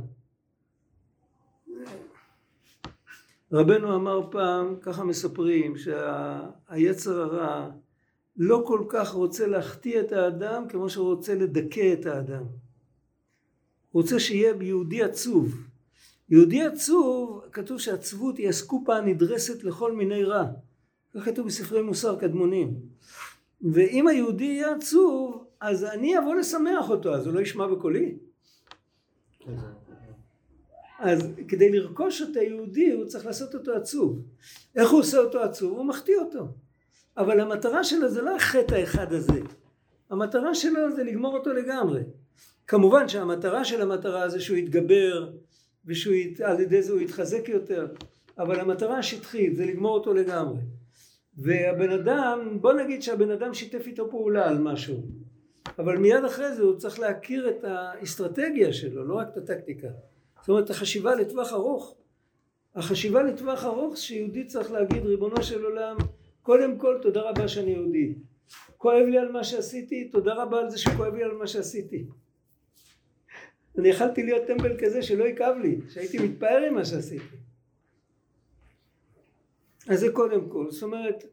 [3.55, 7.71] רבנו אמר פעם, ככה מספרים, שהיצר הרע
[8.37, 12.43] לא כל כך רוצה להחטיא את האדם כמו שהוא רוצה לדכא את האדם.
[13.91, 15.67] הוא רוצה שיהיה יהודי עצוב.
[16.29, 20.45] יהודי עצוב, כתוב שעצבות היא הסקופה הנדרסת לכל מיני רע.
[21.15, 22.75] כך כתוב בספרי מוסר קדמונים.
[23.73, 28.15] ואם היהודי יהיה עצוב, אז אני אבוא לשמח אותו, אז הוא לא ישמע בקולי.
[31.05, 34.23] אז כדי לרכוש את היהודי הוא צריך לעשות אותו עצוב.
[34.77, 35.79] איך הוא עושה אותו עצוב?
[35.79, 36.49] הוא מחטיא אותו.
[37.17, 39.41] אבל המטרה שלו זה לא החטא האחד הזה.
[40.11, 42.01] המטרה שלו זה לגמור אותו לגמרי.
[42.67, 45.31] כמובן שהמטרה של המטרה זה שהוא יתגבר
[45.85, 47.87] ועל ידי זה הוא יתחזק יותר,
[48.39, 50.61] אבל המטרה השטחית זה לגמור אותו לגמרי.
[51.39, 55.03] והבן אדם, בוא נגיד שהבן אדם שיתף איתו פעולה על משהו,
[55.79, 59.89] אבל מיד אחרי זה הוא צריך להכיר את האסטרטגיה שלו, לא רק את הטקטיקה.
[60.45, 61.95] זאת אומרת, החשיבה לטווח ארוך.
[62.75, 65.97] החשיבה לטווח ארוך שיהודי צריך להגיד, ריבונו של עולם,
[66.43, 68.15] קודם כל תודה רבה שאני יהודי.
[68.77, 72.05] כואב לי על מה שעשיתי, תודה רבה על זה שכואב לי על מה שעשיתי.
[73.79, 77.37] אני יכלתי להיות טמבל כזה שלא יכאב לי, שהייתי מתפאר עם מה שעשיתי.
[79.89, 81.25] אז זה קודם כל, זאת אומרת,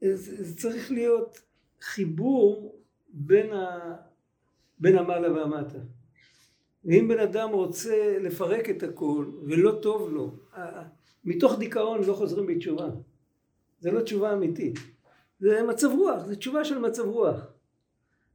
[0.00, 1.40] זה, צריך להיות
[1.80, 2.76] חיבור
[3.08, 3.96] בין, ה,
[4.78, 5.78] בין המעלה והמטה.
[6.84, 10.36] ואם בן אדם רוצה לפרק את הכל ולא טוב לו,
[11.24, 12.88] מתוך דיכאון לא חוזרים בתשובה.
[13.80, 14.78] זה לא תשובה אמיתית.
[15.40, 17.40] זה מצב רוח, זה תשובה של מצב רוח.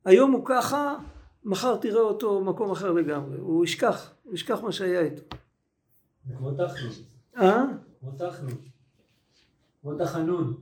[0.06, 0.98] היום הוא ככה,
[1.44, 3.38] מחר תראה אותו במקום אחר לגמרי.
[3.38, 5.36] הוא ישכח, הוא ישכח מה שהיה איתו.
[6.28, 6.94] זה כמו תחנון.
[7.38, 7.64] אה?
[8.00, 8.54] כמו תחנון.
[9.82, 10.54] כמו תחנון.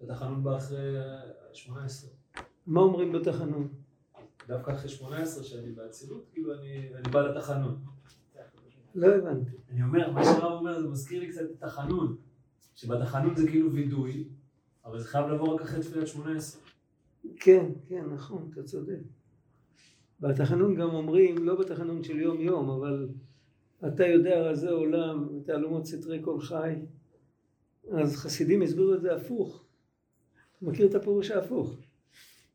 [0.00, 0.96] התחנון בא אחרי
[1.52, 2.10] 18.
[2.66, 3.68] מה אומרים בתחנון?
[4.48, 7.78] דווקא אחרי 18 שאני באצילות, כאילו אני, אני בא לתחנון.
[8.94, 9.50] לא הבנתי.
[9.70, 12.16] אני אומר, מה שהרב אומר זה מזכיר לי קצת את התחנון.
[12.74, 14.28] שבתחנון זה כאילו וידוי,
[14.84, 16.62] אבל זה חייב לבוא רק אחרי תפילת 18.
[17.36, 18.98] כן, כן, נכון, אתה צודק.
[20.20, 23.08] בתחנון גם אומרים, לא בתחנון של יום יום, אבל
[23.86, 26.74] אתה יודע רזי עולם ותעלומות סתרי כל חי.
[27.92, 29.64] אז חסידים הסבירו את זה הפוך.
[30.62, 31.87] מכיר את הפירוש ההפוך.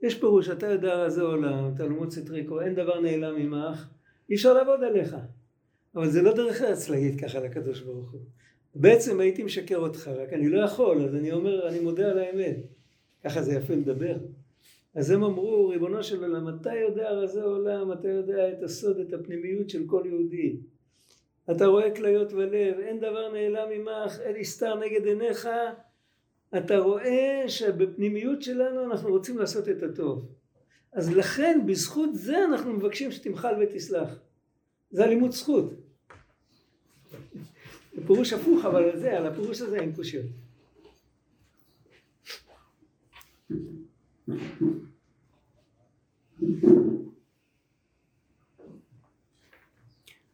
[0.04, 3.88] יש פירוש, אתה יודע רזי עולם, תעלומות סתרי כל, אין דבר נעלם ממך,
[4.30, 5.16] אי אפשר לעבוד עליך.
[5.96, 8.22] אבל זה לא דרך ארץ להגיד ככה לקדוש ברוך הוא.
[8.76, 12.58] בעצם הייתי משקר אותך, רק אני לא יכול, אז אני אומר, אני מודה על האמת.
[13.24, 14.16] ככה זה יפה לדבר.
[14.96, 19.14] אז הם אמרו, ריבונו של עולם, אתה יודע רזי עולם, אתה יודע את הסוד, את
[19.14, 20.58] הפנימיות של כל יהודי.
[21.52, 25.50] אתה רואה כליות ולב, אין דבר נעלם ממך, אין הסתר נגד עיניך.
[26.58, 30.28] אתה רואה שבפנימיות שלנו אנחנו רוצים לעשות את הטוב.
[30.94, 34.10] אז לכן, בזכות זה אנחנו מבקשים שתמחל ותסלח.
[34.92, 35.74] זה הלימוד זכות.
[37.96, 40.26] זה פירוש הפוך, אבל על זה, על הפירוש הזה אין קושיות.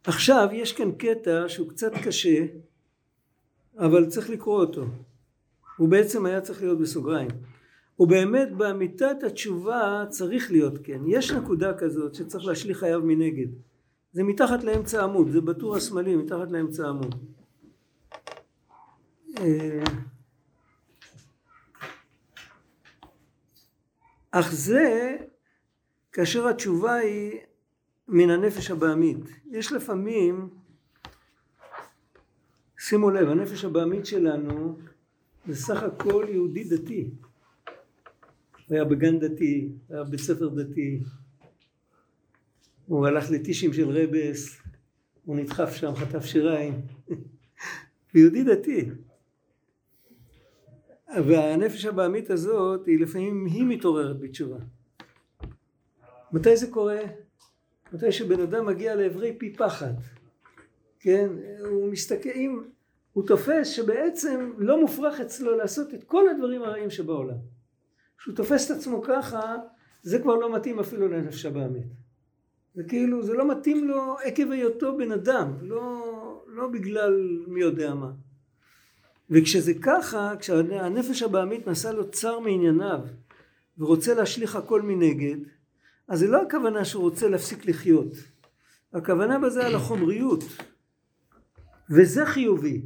[0.04, 2.46] עכשיו יש כאן קטע שהוא קצת קשה
[3.78, 4.86] אבל צריך לקרוא אותו
[5.80, 7.30] הוא בעצם היה צריך להיות בסוגריים.
[8.00, 11.02] ובאמת באמיתת התשובה צריך להיות כן.
[11.08, 13.48] יש נקודה כזאת שצריך להשליך חייו מנגד.
[14.12, 17.16] זה מתחת לאמצע עמוד זה בטור השמאלי מתחת לאמצע עמוד.
[19.40, 19.84] אה,
[24.32, 25.18] אך זה
[26.12, 27.40] כאשר התשובה היא
[28.08, 29.26] מן הנפש הבעמית.
[29.52, 30.50] יש לפעמים,
[32.80, 34.78] שימו לב, הנפש הבעמית שלנו
[35.50, 37.10] זה סך הכל יהודי דתי.
[38.68, 41.00] הוא היה בגן דתי, היה בית ספר דתי,
[42.86, 44.62] הוא הלך לטישים של רבס,
[45.26, 46.82] הוא נדחף שם, חטף שיריים,
[48.16, 48.90] יהודי דתי.
[51.26, 54.58] והנפש הבעמית הזאת היא לפעמים היא מתעוררת בתשובה.
[56.32, 57.00] מתי זה קורה?
[57.94, 59.94] מתי שבן אדם מגיע לעברי פי פחד,
[61.00, 61.30] כן?
[61.66, 62.62] הוא מסתכל, אם
[63.14, 67.38] הוא תופס שבעצם לא מופרך אצלו לעשות את כל הדברים הרעים שבעולם.
[68.18, 69.56] כשהוא תופס את עצמו ככה,
[70.04, 71.88] זה כבר לא מתאים אפילו לנפש הבעמית.
[72.76, 77.94] זה כאילו, זה לא מתאים לו עקב היותו בן אדם, לא, לא בגלל מי יודע
[77.94, 78.12] מה.
[79.30, 83.00] וכשזה ככה, כשהנפש הבעמית נעשה לו צר מענייניו
[83.78, 85.38] ורוצה להשליך הכל מנגד,
[86.08, 88.14] אז זה לא הכוונה שהוא רוצה להפסיק לחיות.
[88.94, 90.44] הכוונה בזה על החומריות.
[91.90, 92.82] וזה חיובי.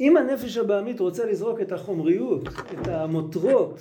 [0.00, 3.80] אם הנפש הבעמית רוצה לזרוק את החומריות, את המותרות,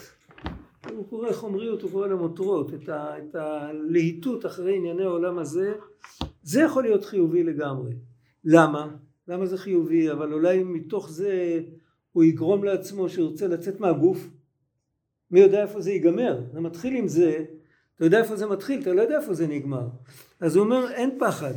[0.91, 5.73] הוא קורא חומריות, הוא קורא למותרות, את, ה, את הלהיטות אחרי ענייני העולם הזה,
[6.43, 7.93] זה יכול להיות חיובי לגמרי.
[8.45, 8.95] למה?
[9.27, 10.11] למה זה חיובי?
[10.11, 11.61] אבל אולי מתוך זה
[12.11, 14.29] הוא יגרום לעצמו שירצה לצאת מהגוף.
[15.31, 16.41] מי יודע איפה זה ייגמר?
[16.53, 17.45] זה מתחיל עם זה,
[17.95, 19.87] אתה יודע איפה זה מתחיל, אתה לא יודע איפה זה נגמר.
[20.39, 21.53] אז הוא אומר אין פחד,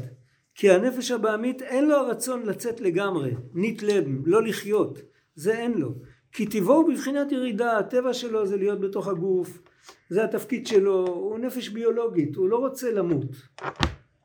[0.56, 4.98] כי הנפש הבעמית אין לו הרצון לצאת לגמרי, נית לב, לא לחיות,
[5.34, 5.94] זה אין לו.
[6.32, 9.62] כי טבעו הוא בבחינת ירידה, הטבע שלו זה להיות בתוך הגוף,
[10.10, 13.24] זה התפקיד שלו, הוא נפש ביולוגית, הוא לא רוצה למות.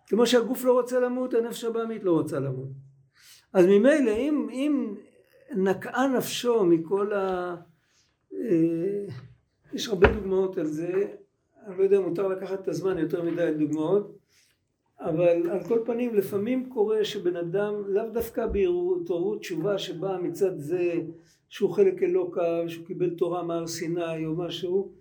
[0.08, 2.70] כמו שהגוף לא רוצה למות, הנפש הבעמית לא רוצה למות.
[3.54, 4.96] אז ממילא אם, אם
[5.56, 7.56] נקעה נפשו מכל ה...
[8.34, 9.06] אה,
[9.74, 11.08] יש הרבה דוגמאות על זה,
[11.68, 14.21] אני לא יודע אם מותר לקחת את הזמן יותר מדי דוגמאות,
[15.02, 20.94] אבל על כל פנים לפעמים קורה שבן אדם לאו דווקא בהתעוררות תשובה שבאה מצד זה
[21.50, 24.92] שהוא חלק אלוקה שהוא קיבל תורה מהר סיני או משהו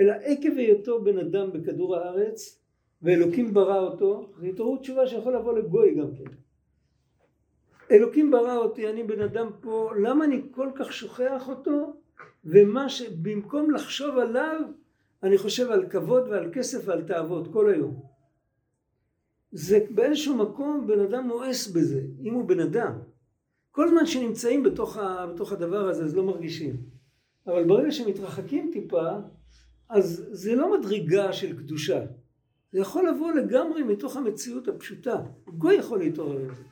[0.00, 2.60] אלא עקב היותו בן אדם בכדור הארץ
[3.02, 6.30] ואלוקים ברא אותו זו התעוררות תשובה שיכול לבוא לגוי גם כן.
[7.90, 11.92] אלוקים ברא אותי אני בן אדם פה למה אני כל כך שוכח אותו?
[12.44, 14.60] ומה שבמקום לחשוב עליו
[15.22, 18.09] אני חושב על כבוד ועל כסף ועל תאוות כל היום
[19.52, 22.92] זה באיזשהו מקום בן אדם מואס בזה, אם הוא בן אדם.
[23.70, 26.76] כל זמן שנמצאים בתוך, ה, בתוך הדבר הזה אז לא מרגישים.
[27.46, 29.08] אבל ברגע שמתרחקים טיפה,
[29.88, 32.04] אז זה לא מדרגה של קדושה.
[32.72, 35.16] זה יכול לבוא לגמרי מתוך המציאות הפשוטה.
[35.46, 36.62] גוי יכול להתעורר לזה.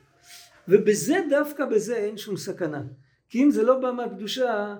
[0.67, 2.83] ובזה, דווקא בזה אין שום סכנה.
[3.29, 4.75] כי אם זה לא בא מהקדושה,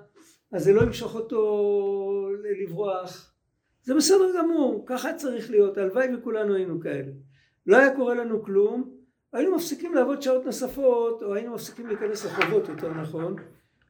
[0.51, 2.29] אז זה לא ימשוך אותו
[2.61, 3.33] לברוח.
[3.83, 7.11] זה בסדר גמור, ככה צריך להיות, הלוואי וכולנו היינו כאלה.
[7.65, 8.99] לא היה קורה לנו כלום,
[9.33, 13.35] היינו מפסיקים לעבוד שעות נוספות, או היינו מפסיקים להיכנס לחובות יותר נכון,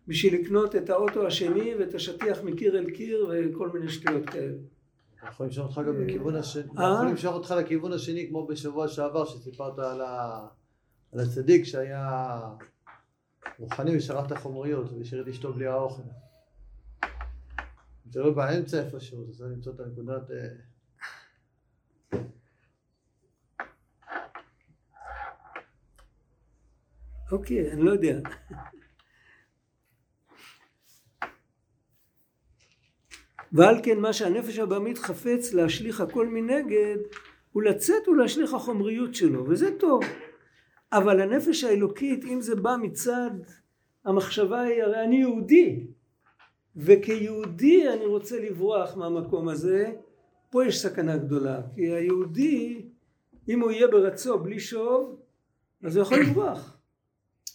[0.07, 4.57] בשביל לקנות את האוטו השני ואת השטיח מקיר אל קיר וכל מיני שטויות כאלה.
[5.27, 6.93] יכול למשוך אותך גם לכיוון השני, אה?
[6.93, 10.47] יכול למשוך אותך לכיוון השני כמו בשבוע שעבר שסיפרת על, ה...
[11.13, 12.39] על הצדיק שהיה
[13.59, 16.01] רוחני ושרף את החומריות והשאיר את אשתו בלי האוכל.
[18.11, 20.31] זה לא באמצע איפשהו, זה למצוא את הנקודת...
[27.31, 28.19] אוקיי, אני לא יודע.
[33.51, 36.97] ועל כן מה שהנפש הבמית חפץ להשליך הכל מנגד
[37.51, 40.03] הוא לצאת ולהשליך החומריות שלו וזה טוב
[40.91, 43.31] אבל הנפש האלוקית אם זה בא מצד
[44.05, 45.87] המחשבה היא הרי אני יהודי
[46.75, 49.93] וכיהודי אני רוצה לברוח מהמקום הזה
[50.49, 52.85] פה יש סכנה גדולה כי היהודי
[53.49, 55.19] אם הוא יהיה ברצו בלי שוב
[55.83, 56.78] אז הוא יכול לברוח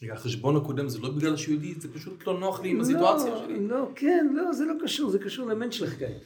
[0.05, 3.31] רגע, החשבון הקודם זה לא בגלל שהוא יהודי, זה פשוט לא נוח לי עם הסיטואציה
[3.31, 3.69] לא, שלי.
[3.69, 6.23] לא, כן, לא, זה לא קשור, זה קשור למנשלכקייט.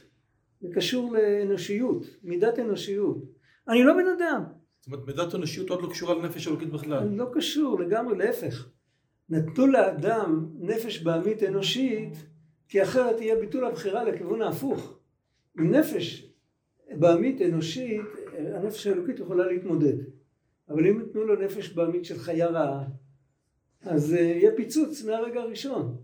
[0.61, 3.17] זה קשור לאנושיות, מידת אנושיות.
[3.67, 4.43] אני לא בן אדם.
[4.79, 7.07] זאת אומרת, מידת אנושיות עוד לא קשורה לנפש אלוקית בכלל.
[7.07, 8.69] לא קשור, לגמרי, להפך.
[9.29, 12.13] נתנו לאדם נפש בעמית אנושית,
[12.67, 14.99] כי אחרת תהיה ביטול הבחירה לכיוון ההפוך.
[15.59, 16.33] עם נפש
[16.97, 18.01] בעמית אנושית,
[18.55, 19.97] הנפש האלוקית יכולה להתמודד.
[20.69, 22.83] אבל אם יתנו לו נפש בעמית של חיה רעה,
[23.81, 25.97] אז אה, יהיה פיצוץ מהרגע הראשון.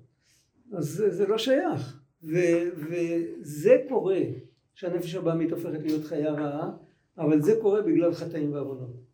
[0.72, 2.00] אז זה לא שייך.
[2.24, 2.38] ו,
[2.76, 4.20] וזה קורה
[4.74, 6.72] שהנפש הבאמית הופכת להיות חיה רעה,
[7.18, 9.06] אבל זה קורה בגלל חטאים ועוונות.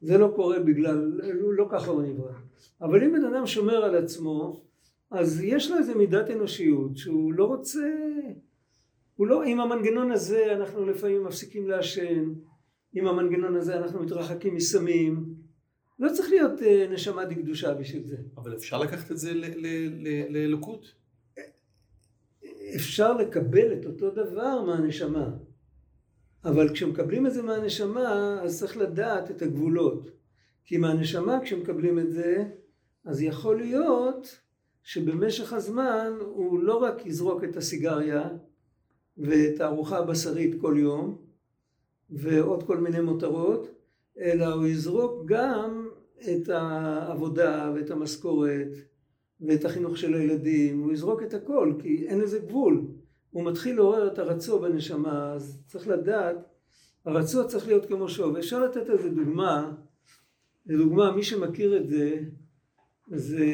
[0.00, 1.20] זה לא קורה בגלל,
[1.56, 2.32] לא ככה הוא נברא.
[2.80, 4.62] אבל אם בן אדם שומר על עצמו,
[5.10, 7.88] אז יש לו איזה מידת אנושיות שהוא לא רוצה,
[9.16, 12.32] הוא לא, עם המנגנון הזה אנחנו לפעמים מפסיקים לעשן,
[12.92, 15.29] עם המנגנון הזה אנחנו מתרחקים מסמים,
[16.00, 18.16] לא צריך להיות אה, נשמה דקדושה בשביל זה.
[18.36, 19.32] אבל אפשר לקחת את זה
[20.30, 20.94] לאלוקות?
[22.74, 25.30] אפשר לקבל את אותו דבר מהנשמה.
[26.44, 30.10] אבל כשמקבלים את זה מהנשמה, אז צריך לדעת את הגבולות.
[30.64, 32.44] כי מהנשמה כשמקבלים את זה,
[33.04, 34.40] אז יכול להיות
[34.82, 38.28] שבמשך הזמן הוא לא רק יזרוק את הסיגריה
[39.18, 41.18] ואת הארוחה הבשרית כל יום,
[42.10, 43.68] ועוד כל מיני מותרות,
[44.18, 45.79] אלא הוא יזרוק גם
[46.22, 48.68] את העבודה ואת המשכורת
[49.40, 52.86] ואת החינוך של הילדים, הוא יזרוק את הכל כי אין לזה גבול.
[53.30, 56.36] הוא מתחיל לעורר את הרצו בנשמה, אז צריך לדעת,
[57.04, 58.36] הרצו צריך להיות כמו שוב.
[58.36, 59.72] אפשר לתת איזה דוגמה,
[60.66, 62.20] לדוגמה מי שמכיר את זה,
[63.10, 63.46] זה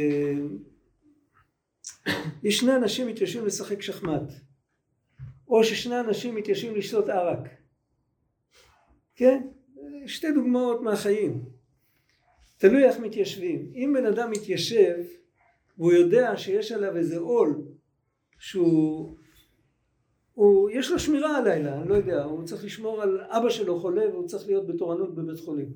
[2.43, 4.33] יש שני אנשים מתיישבים לשחק שחמט,
[5.49, 7.49] או ששני אנשים מתיישבים לשתות ערק,
[9.15, 9.49] כן?
[10.07, 11.56] שתי דוגמאות מהחיים.
[12.59, 13.73] תלוי איך מתיישבים.
[13.75, 14.97] אם בן אדם מתיישב
[15.79, 17.63] והוא יודע שיש עליו איזה עול
[18.39, 19.17] שהוא,
[20.33, 24.09] הוא, יש לו שמירה הלילה, אני לא יודע, הוא צריך לשמור על אבא שלו חולה
[24.09, 25.69] והוא צריך להיות בתורנות בבית חולים.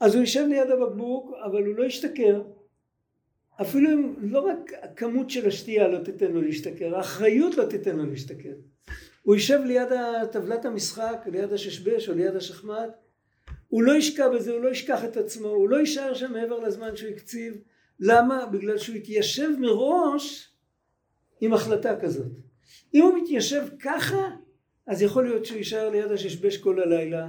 [0.00, 2.42] אז הוא יישב ליד הבקבוק, אבל הוא לא ישתכר.
[3.60, 8.06] אפילו אם לא רק הכמות של השתייה לא תיתן לו להשתכר, האחריות לא תיתן לו
[8.06, 8.54] להשתכר.
[9.22, 9.88] הוא יישב ליד
[10.32, 12.90] טבלת המשחק, ליד הששבש או ליד השחמט,
[13.68, 16.96] הוא לא ישקע בזה, הוא לא ישכח את עצמו, הוא לא יישאר שם מעבר לזמן
[16.96, 17.54] שהוא הקציב.
[18.00, 18.46] למה?
[18.46, 20.52] בגלל שהוא התיישב מראש
[21.40, 22.32] עם החלטה כזאת.
[22.94, 24.30] אם הוא מתיישב ככה,
[24.86, 27.28] אז יכול להיות שהוא יישאר ליד הששבש כל הלילה,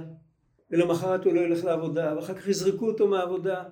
[0.70, 3.64] ולמחרת הוא לא ילך לעבודה, ואחר כך יזרקו אותו מהעבודה.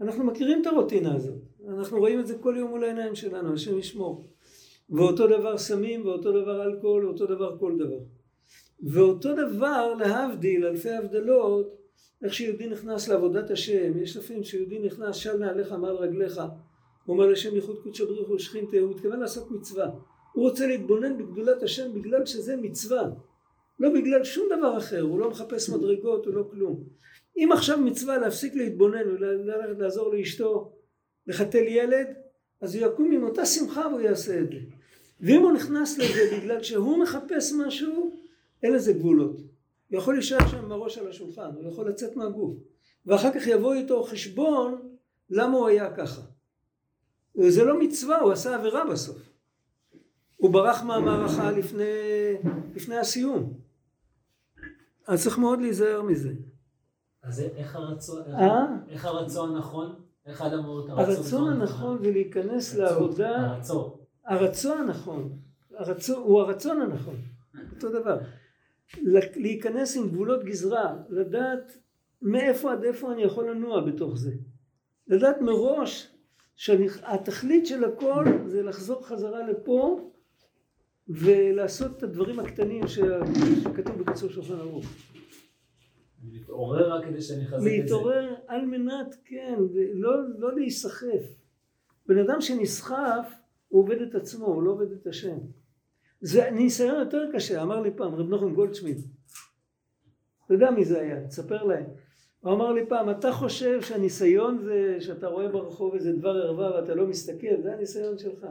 [0.00, 1.38] אנחנו מכירים את הרוטינה הזאת.
[1.68, 4.28] אנחנו רואים את זה כל יום מול העיניים שלנו, השם ישמור.
[4.90, 8.00] ואותו דבר סמים, ואותו דבר אלכוהול, ואותו דבר כל דבר.
[8.82, 11.79] ואותו דבר להבדיל אלפי הבדלות
[12.24, 16.40] איך שיהודי נכנס לעבודת השם יש לפעמים שיהודי נכנס של מעליך מעל רגליך
[17.04, 19.90] הוא אומר לשם ייחוד קודשא בריך הוא שכינתה הוא מתכוון לעשות מצווה.
[20.32, 23.02] הוא רוצה להתבונן בגדולת השם בגלל שזה מצווה
[23.78, 26.84] לא בגלל שום דבר אחר הוא לא מחפש מדרגות הוא לא כלום.
[27.36, 30.72] אם עכשיו מצווה להפסיק להתבונן וללכת לעזור לאשתו
[31.26, 32.06] לחתל ילד
[32.60, 34.58] אז הוא יקום עם אותה שמחה והוא יעשה את זה.
[35.20, 38.16] ואם הוא נכנס לזה בגלל שהוא מחפש משהו
[38.62, 39.49] אין לזה גבולות
[39.90, 42.56] הוא יכול להישאר שם עם הראש על השולחן הוא יכול לצאת מהגוף
[43.06, 44.88] ואחר כך יבוא איתו חשבון
[45.30, 46.22] למה הוא היה ככה
[47.48, 49.30] זה לא מצווה הוא עשה עבירה בסוף
[50.36, 51.84] הוא ברח מהמערכה לפני,
[52.74, 53.52] לפני הסיום
[55.06, 56.32] אז צריך מאוד להיזהר מזה
[57.22, 58.66] אז איך הרצון, אה?
[58.88, 59.94] איך הרצון הנכון?
[60.26, 61.14] איך האדם אומר את הרצון?
[61.14, 63.90] הרצון הנכון זה להיכנס לעבודה, הרצון.
[64.26, 65.38] הרצון הנכון,
[65.74, 67.16] הרצון, הוא הרצון הנכון,
[67.74, 68.18] אותו דבר.
[69.36, 71.78] להיכנס עם גבולות גזרה, לדעת
[72.22, 74.32] מאיפה עד איפה אני יכול לנוע בתוך זה.
[75.08, 76.16] לדעת מראש
[76.56, 80.10] שהתכלית של הכל זה לחזור חזרה לפה
[81.08, 84.86] ולעשות את הדברים הקטנים שכתוב בקיצור שולחן ערוך.
[86.32, 87.70] להתעורר רק כדי שאני אחזק את זה.
[87.70, 91.22] להתעורר על מנת, כן, ולא לא להיסחף.
[92.06, 93.34] בן אדם שנסחף,
[93.68, 95.38] הוא עובד את עצמו, הוא לא עובד את השם.
[96.20, 98.98] זה ניסיון יותר קשה, אמר לי פעם רב נוחם גולדשמיד.
[100.46, 101.84] אתה יודע מי זה היה, תספר להם.
[102.40, 106.94] הוא אמר לי פעם, אתה חושב שהניסיון זה שאתה רואה ברחוב איזה דבר ערווה ואתה
[106.94, 108.46] לא מסתכל, זה הניסיון שלך.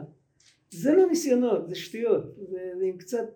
[0.70, 2.24] זה לא ניסיונות, זה שטויות.
[2.36, 3.26] זה, זה עם קצת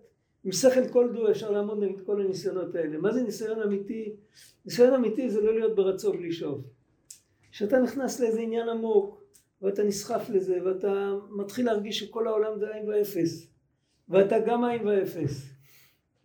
[0.45, 2.99] עם שכל כל דו אפשר לעמוד נגד כל הניסיונות האלה.
[2.99, 4.17] מה זה ניסיון אמיתי?
[4.65, 6.65] ניסיון אמיתי זה לא להיות ברצון בלי שוב.
[7.51, 9.25] כשאתה נכנס לאיזה עניין עמוק,
[9.63, 13.54] ואתה נסחף לזה, ואתה מתחיל להרגיש שכל העולם זה עין ואפס,
[14.09, 15.51] ואתה גם עין ואפס,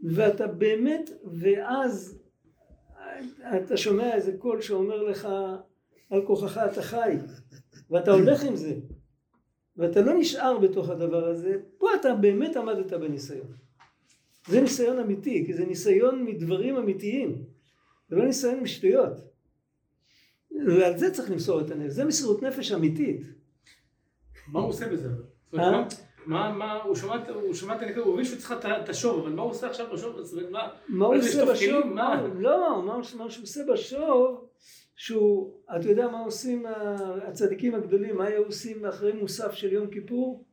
[0.04, 1.10] ואתה באמת,
[1.42, 2.20] ואז
[3.64, 5.28] אתה שומע איזה קול שאומר לך
[6.10, 7.16] על כוחך אתה חי,
[7.90, 8.76] ואתה הולך עם זה,
[9.78, 13.48] ואתה לא נשאר בתוך הדבר הזה, פה אתה באמת עמדת בניסיון.
[14.48, 17.44] זה ניסיון אמיתי, כי זה ניסיון מדברים אמיתיים,
[18.10, 19.14] זה לא ניסיון משטויות.
[20.68, 23.22] ועל זה צריך למסור את הנפש, זה מסירות נפש אמיתית.
[24.48, 25.10] מה הוא עושה בזה?
[26.22, 26.28] אה?
[26.28, 29.34] מה, מה, הוא שמע, הוא שמע את הנקודה, הוא מבין שהוא צריך את השוב, אבל
[29.34, 30.16] מה הוא עושה עכשיו בשוב?
[30.88, 31.86] מה הוא עושה בשוב?
[32.40, 34.46] לא, מה שהוא עושה בשוב,
[34.96, 36.66] שהוא, אתה יודע מה עושים
[37.28, 40.46] הצדיקים הגדולים, מה היו עושים אחרי מוסף של יום כיפור?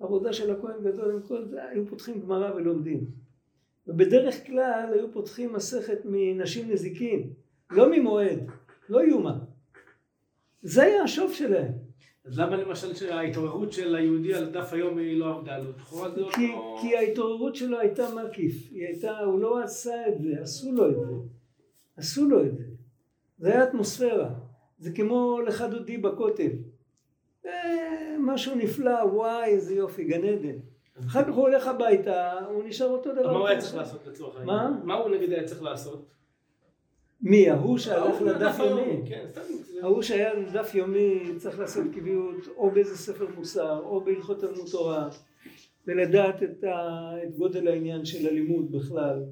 [0.00, 3.06] עבודה של הכהן גדול עם כל זה, היו פותחים גמרא ולומדים.
[3.86, 7.30] ובדרך כלל היו פותחים מסכת מנשים נזיקין,
[7.70, 8.38] לא ממועד,
[8.88, 9.38] לא יומה.
[10.62, 11.85] זה היה השוף שלהם.
[12.26, 15.72] אז למה למשל ההתעוררות של היהודי על דף היום היא לא עבדה לו?
[16.34, 16.78] כי, לא...
[16.80, 21.14] כי ההתעוררות שלו הייתה מקיף, הייתה, הוא לא עשה את זה, עשו לו את זה.
[21.96, 22.64] עשו לו את זה.
[23.38, 24.30] זה היה אטמוספירה.
[24.78, 26.50] זה כמו לך דודי בכותל.
[27.46, 30.58] אה, משהו נפלא, וואי, איזה יופי, גן עדן.
[31.06, 33.32] אחר כך הוא הולך הביתה, הוא נשאר אותו דבר.
[33.32, 34.56] מה הוא היה צריך לעשות לצורך העניין?
[34.56, 34.80] מה?
[34.84, 36.06] מה הוא נגיד היה צריך לעשות?
[37.20, 37.50] מי?
[37.50, 39.00] ההוא שהלך לדף יומי?
[39.06, 39.26] כן,
[39.82, 45.08] ההוא שהיה לדף יומי צריך לעשות קביעות או באיזה ספר מוסר או בהלכות תלמוד תורה
[45.86, 46.64] ולדעת את,
[47.36, 49.22] גודל העניין של הלימוד בכלל.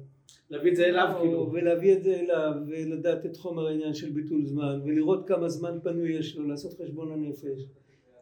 [0.49, 1.49] להביא את זה אליו כאילו.
[1.53, 6.13] ולהביא את זה אליו ולדעת את חומר העניין של ביטול זמן ולראות כמה זמן פנוי
[6.13, 7.67] יש לו לעשות חשבון הנפש.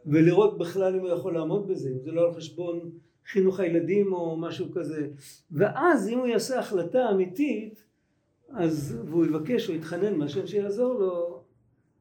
[0.05, 2.91] ולראות בכלל אם הוא יכול לעמוד בזה, אם זה לא על חשבון
[3.25, 5.07] חינוך הילדים או משהו כזה.
[5.51, 7.83] ואז אם הוא יעשה החלטה אמיתית,
[8.53, 11.43] אז, והוא יבקש או יתחנן מהשם שיעזור לו,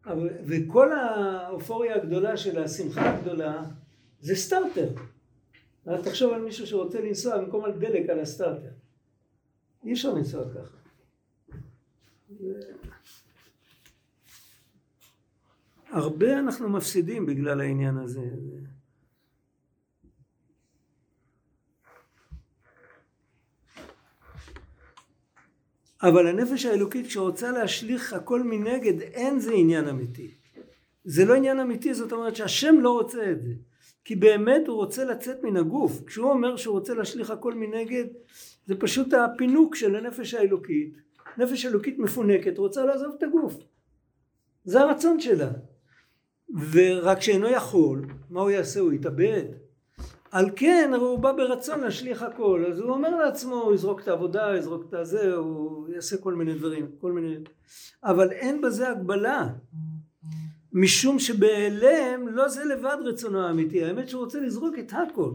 [0.07, 3.65] אבל, וכל האופוריה הגדולה של השמחה הגדולה
[4.21, 4.89] זה סטארטר.
[5.87, 8.71] אז תחשוב על מישהו שרוצה לנסוע במקום על דלק על הסטארטר.
[9.85, 10.77] אי אפשר לנסוע ככה.
[15.91, 18.31] הרבה אנחנו מפסידים בגלל העניין הזה.
[26.03, 30.35] אבל הנפש האלוקית כשרוצה להשליך הכל מנגד אין זה עניין אמיתי.
[31.05, 33.53] זה לא עניין אמיתי זאת אומרת שהשם לא רוצה את זה.
[34.05, 36.05] כי באמת הוא רוצה לצאת מן הגוף.
[36.07, 38.05] כשהוא אומר שהוא רוצה להשליך הכל מנגד
[38.67, 40.97] זה פשוט הפינוק של הנפש האלוקית.
[41.39, 43.55] נפש אלוקית מפונקת רוצה לעזוב את הגוף.
[44.65, 45.51] זה הרצון שלה.
[46.73, 48.81] ורק שאינו יכול, מה הוא יעשה?
[48.81, 49.45] הוא יתאבד.
[50.33, 54.57] על כן, הוא בא ברצון להשליך הכל, אז הוא אומר לעצמו, הוא יזרוק את העבודה,
[54.59, 57.37] יזרוק את הזה, הוא יעשה כל מיני דברים, כל מיני...
[58.05, 59.49] אבל אין בזה הגבלה.
[60.73, 65.31] משום שבהיעלם לא זה לבד רצונו האמיתי, האמת שהוא רוצה לזרוק את הכל.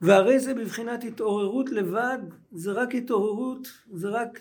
[0.00, 2.18] והרי זה בבחינת התעוררות לבד,
[2.52, 4.40] זה רק התעוררות, זה רק,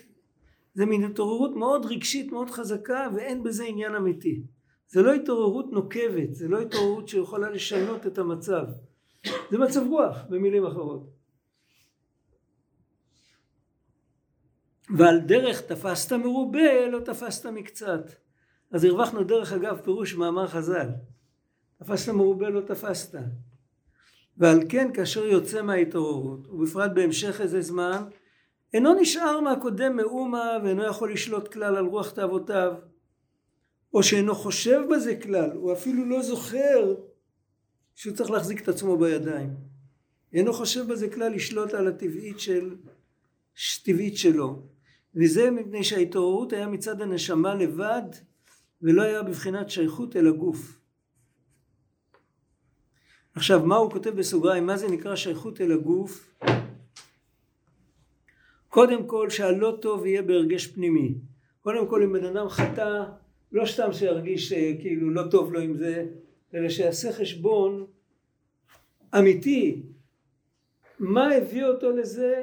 [0.74, 4.42] זה מין התעוררות מאוד רגשית, מאוד חזקה, ואין בזה עניין אמיתי.
[4.92, 8.66] זה לא התעוררות נוקבת, זה לא התעוררות שיכולה לשנות את המצב.
[9.52, 11.10] זה מצב רוח, במילים אחרות.
[14.98, 18.12] ועל דרך תפסת מרובה, לא תפסת מקצת.
[18.72, 20.88] אז הרווחנו דרך אגב פירוש מאמר חז"ל.
[21.78, 23.20] תפסת מרובה, לא תפסת.
[24.38, 28.04] ועל כן כאשר יוצא מההתעוררות, ובפרט בהמשך איזה זמן,
[28.74, 32.74] אינו נשאר מהקודם מאומה ואינו יכול לשלוט כלל על רוח תאוותיו,
[33.94, 36.96] או שאינו חושב בזה כלל, הוא אפילו לא זוכר
[37.96, 39.56] שהוא צריך להחזיק את עצמו בידיים.
[40.34, 42.76] אינו חושב בזה כלל לשלוט על הטבעית של,
[43.84, 44.64] טבעית שלו.
[45.16, 48.02] וזה מפני שההתעוררות היה מצד הנשמה לבד,
[48.82, 50.80] ולא היה בבחינת שייכות אל הגוף.
[53.36, 54.66] עכשיו, מה הוא כותב בסוגריים?
[54.66, 56.36] מה זה נקרא שייכות אל הגוף?
[58.70, 61.16] קודם כל שהלא טוב יהיה בהרגש פנימי.
[61.62, 63.04] קודם כל אם בן אדם חטא,
[63.52, 66.06] לא סתם שירגיש אה, כאילו לא טוב לו עם זה,
[66.54, 67.86] אלא שיעשה חשבון
[69.20, 69.82] אמיתי.
[71.00, 72.42] מה הביא אותו לזה?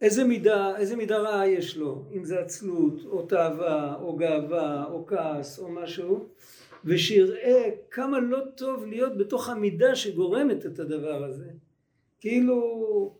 [0.00, 5.06] איזה מידה, איזה מידה רעה יש לו, אם זה עצלות, או תאווה, או גאווה, או
[5.06, 6.28] כעס, או משהו,
[6.84, 11.50] ושיראה כמה לא טוב להיות בתוך המידה שגורמת את הדבר הזה.
[12.20, 13.14] כאילו,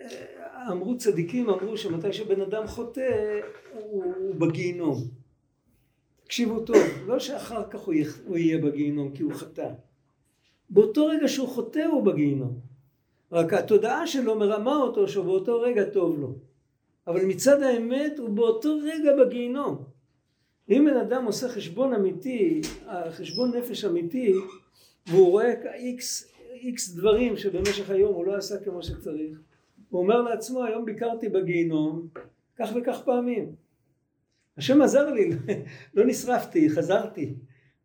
[0.00, 3.40] אה, אמרו צדיקים, אמרו שמתי שבן אדם חוטא,
[3.72, 5.18] הוא, הוא בגיהינום.
[6.28, 6.76] תקשיבו טוב,
[7.06, 9.68] לא שאחר כך הוא, יח, יהיה בגיהינום כי הוא חטא.
[10.70, 12.60] באותו רגע שהוא חוטא הוא בגיהינום.
[13.32, 16.34] רק התודעה שלו מרמה אותו שבאותו רגע טוב לו.
[17.06, 19.84] אבל מצד האמת הוא באותו רגע בגיהינום.
[20.70, 22.60] אם בן אדם עושה חשבון אמיתי,
[23.10, 24.32] חשבון נפש אמיתי,
[25.06, 29.38] והוא רואה איקס, איקס דברים שבמשך היום הוא לא עשה כמו שצריך,
[29.90, 32.08] הוא אומר לעצמו היום ביקרתי בגיהינום
[32.56, 33.67] כך וכך פעמים.
[34.58, 35.30] השם עזר לי,
[35.94, 37.34] לא נשרפתי, חזרתי,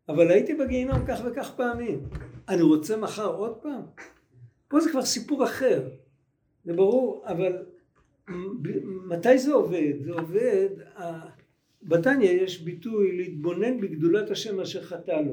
[0.08, 2.00] אבל הייתי בגיהינום כך וכך פעמים.
[2.48, 3.82] אני רוצה מחר עוד פעם?
[4.68, 5.88] פה זה כבר סיפור אחר,
[6.64, 7.56] זה ברור, אבל
[9.08, 9.92] מתי זה עובד?
[10.04, 10.68] זה עובד,
[11.82, 15.32] בתניא יש ביטוי להתבונן בגדולת השם אשר חטא לו.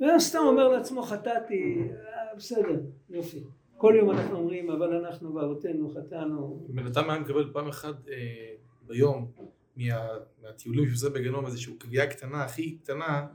[0.00, 3.40] ולא סתם אומר לעצמו חטאתי, אה, בסדר, יופי.
[3.76, 6.66] כל יום אנחנו אומרים אבל אנחנו ואבותינו חטאנו.
[6.68, 8.54] בן אדם היה מקבל פעם אחת אה,
[8.86, 9.32] ביום
[9.76, 10.06] מה,
[10.42, 13.26] מהטיולים שהוא עושה בגנום איזושהי קביעה קטנה, הכי קטנה,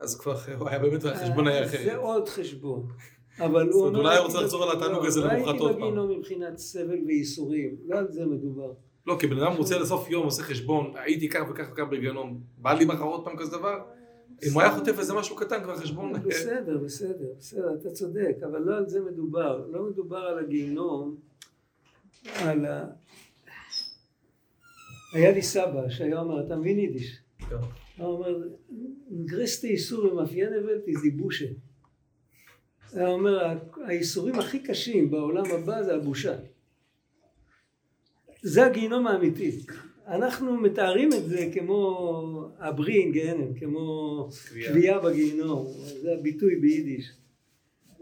[0.00, 1.84] אז כבר הוא היה באמת, החשבון היה אחר.
[1.84, 2.86] זה עוד חשבון.
[3.38, 3.98] אבל הוא אומר...
[3.98, 5.66] אולי הוא רוצה לחזור על התענוג הזה למוחרת עוד פעם.
[5.66, 8.72] הייתי בגיהנום מבחינת סבל וייסורים, לא על זה מדובר.
[9.06, 12.72] לא, כי בן אדם רוצה לסוף יום, עושה חשבון, הייתי כך וכך וכך בגיהנום, בא
[12.72, 13.82] לי מחר עוד פעם כזה דבר?
[14.42, 16.12] אם הוא היה חוטף איזה משהו קטן, כבר חשבון...
[16.12, 19.66] בסדר, בסדר, בסדר, אתה צודק, אבל לא על זה מדובר.
[19.70, 21.16] לא מדובר על הגיהנום,
[22.34, 22.84] על ה...
[25.12, 27.18] היה לי סבא שהיה אומר, אתה מבין יידיש?
[27.38, 27.56] כן.
[27.96, 28.48] הוא אומר,
[29.24, 31.46] גרסטי איסור ומאפיין הבלתי זיבושה.
[32.92, 36.36] הוא אומר, האיסורים הכי קשים בעולם הבא זה הבושה.
[38.42, 39.50] זה הגיהינום האמיתי.
[40.06, 44.28] אנחנו מתארים את זה כמו הברין, גהנם, כמו
[44.68, 45.66] קביעה בגיהינום,
[46.02, 47.12] זה הביטוי ביידיש.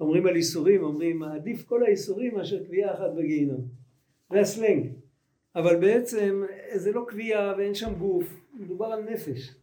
[0.00, 3.68] אומרים על איסורים, אומרים עדיף כל האיסורים מאשר קביעה אחת בגיהינום.
[4.32, 4.92] זה הסלנג.
[5.56, 6.42] אבל בעצם
[6.74, 9.54] זה לא קביעה ואין שם גוף, מדובר על נפש.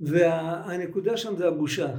[0.00, 1.94] והנקודה שם זה הבושה.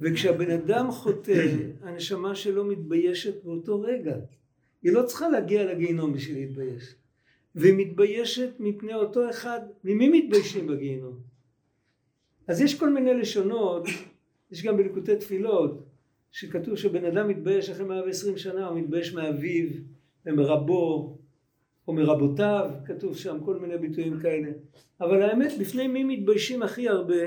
[0.00, 1.46] וכשהבן אדם חוטא,
[1.82, 4.16] הנשמה שלו מתביישת באותו רגע.
[4.82, 6.94] היא לא צריכה להגיע לגיהינום בשביל להתבייש.
[7.54, 11.16] והיא מתביישת מפני אותו אחד, ממי מתביישים בגיהינום?
[12.46, 13.86] אז יש כל מיני לשונות,
[14.50, 15.86] יש גם בליקוטי תפילות,
[16.32, 19.68] שכתוב שבן אדם מתבייש אחרי 120 שנה, הוא מתבייש מאביו
[20.26, 21.18] ומרבו
[21.88, 24.50] או מרבותיו, כתוב שם כל מיני ביטויים כאלה.
[25.00, 27.22] אבל האמת, בפני מי מתביישים הכי הרבה?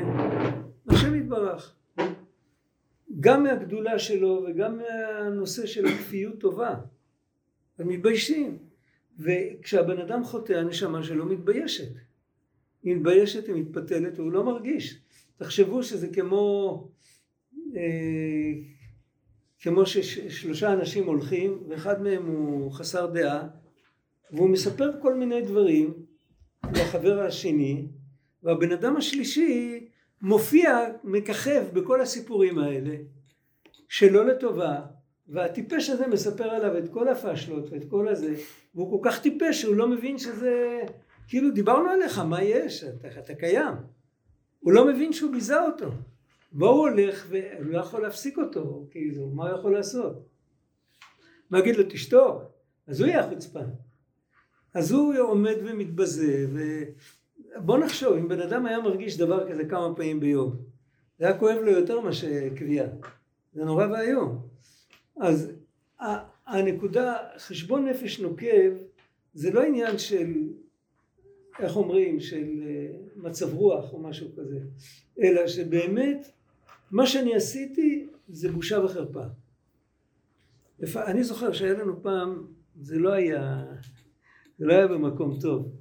[0.88, 1.76] השם יתברך.
[3.20, 6.76] גם מהגדולה שלו וגם מהנושא של הכפיות טובה.
[7.80, 8.58] הם מתביישים.
[9.20, 11.92] וכשהבן אדם חוטא הנשמה שלו מתביישת.
[12.84, 15.02] היא מתביישת, היא מתפתלת, והוא לא מרגיש.
[15.38, 16.84] תחשבו שזה כמו,
[17.76, 18.52] אה,
[19.60, 23.48] כמו ששלושה אנשים הולכים, ואחד מהם הוא חסר דעה,
[24.32, 25.94] והוא מספר כל מיני דברים
[26.74, 27.88] לחבר השני,
[28.44, 29.88] והבן אדם השלישי
[30.22, 32.96] מופיע, מככב בכל הסיפורים האלה,
[33.90, 34.80] שלא לטובה,
[35.28, 38.36] והטיפש הזה מספר עליו את כל הפשלות ואת כל הזה,
[38.76, 40.82] והוא כל כך טיפש שהוא לא מבין שזה,
[41.28, 42.84] כאילו דיברנו עליך, מה יש?
[42.84, 43.74] אתה, אתה קיים.
[44.60, 45.90] הוא לא מבין שהוא ביזה אותו.
[46.54, 50.28] והוא הולך והוא לא יכול להפסיק אותו, כאילו, מה הוא יכול לעשות?
[51.50, 52.42] מה יגיד לו תשתוק?
[52.88, 53.70] אז הוא יהיה חוצפן.
[54.74, 56.48] אז הוא עומד ומתבזה,
[57.56, 60.56] ובוא נחשוב, אם בן אדם היה מרגיש דבר כזה כמה פעמים ביום,
[61.20, 62.88] זה היה כואב לו יותר מאשר קביעה.
[63.54, 64.48] זה נורא ואיום.
[65.20, 65.52] אז
[66.48, 68.72] הנקודה, חשבון נפש נוקב,
[69.34, 70.34] זה לא עניין של,
[71.60, 74.60] איך אומרים, של אה, מצב רוח או משהו כזה,
[75.22, 76.32] אלא שבאמת
[76.92, 79.24] מה שאני עשיתי זה בושה וחרפה.
[80.96, 82.48] אני זוכר שהיה לנו פעם,
[82.82, 83.66] זה לא היה,
[84.58, 85.72] זה לא היה במקום טוב.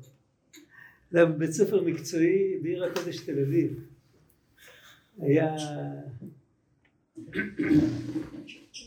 [1.10, 3.80] זה היה בבית ספר מקצועי בעיר הקודש תל אביב.
[5.18, 5.56] היה...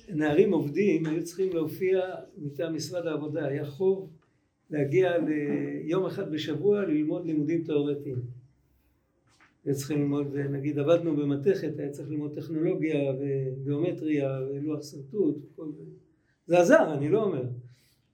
[0.09, 2.01] נערים עובדים היו צריכים להופיע
[2.37, 4.09] מטעם משרד העבודה, היה חוב
[4.69, 8.21] להגיע ליום אחד בשבוע ללמוד לימודים תיאורטיים.
[9.65, 15.83] היו צריכים ללמוד, נגיד עבדנו במתכת, היה צריך ללמוד טכנולוגיה וגיאומטריה ולוח שרטוט וכל זה.
[16.47, 17.43] זה עזר, אני לא אומר.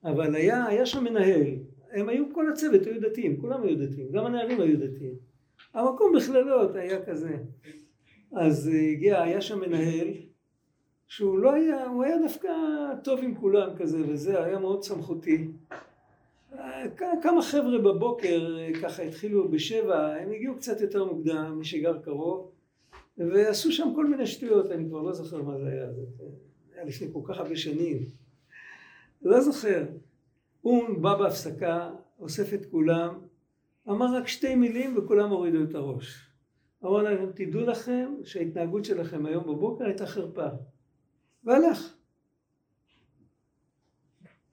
[0.03, 1.47] אבל היה, היה שם מנהל,
[1.95, 5.15] הם היו, כל הצוות היו דתיים, כולם היו דתיים, גם הנערים היו דתיים.
[5.73, 7.37] המקום בכללות היה כזה.
[8.31, 10.07] אז הגיע, היה שם מנהל,
[11.07, 12.49] שהוא לא היה, הוא היה דווקא
[13.03, 15.47] טוב עם כולם כזה וזה, היה מאוד סמכותי.
[16.97, 22.51] כמה חבר'ה בבוקר ככה התחילו בשבע, הם הגיעו קצת יותר מוקדם, מי שגר קרוב,
[23.17, 26.01] ועשו שם כל מיני שטויות, אני כבר לא זוכר מה זה היה, זה
[26.75, 27.99] היה לפני כל כך הרבה שנים.
[29.21, 29.83] לא זוכר.
[30.65, 33.19] הוא בא בהפסקה, אוסף את כולם,
[33.89, 36.29] אמר רק שתי מילים וכולם הורידו את הראש.
[36.85, 40.47] אמר להם, תדעו לכם שההתנהגות שלכם היום בבוקר הייתה חרפה.
[41.43, 41.95] והלך.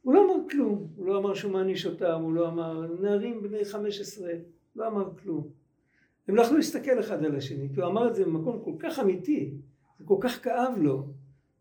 [0.03, 3.65] הוא לא אמר כלום, הוא לא אמר שהוא מעניש אותם, הוא לא אמר, נערים בני
[3.65, 4.33] 15,
[4.77, 5.49] לא אמר כלום.
[6.29, 8.99] הם לא יכלו להסתכל אחד על השני, כי הוא אמר את זה במקום כל כך
[8.99, 9.55] אמיתי,
[9.99, 11.07] זה כל כך כאב לו.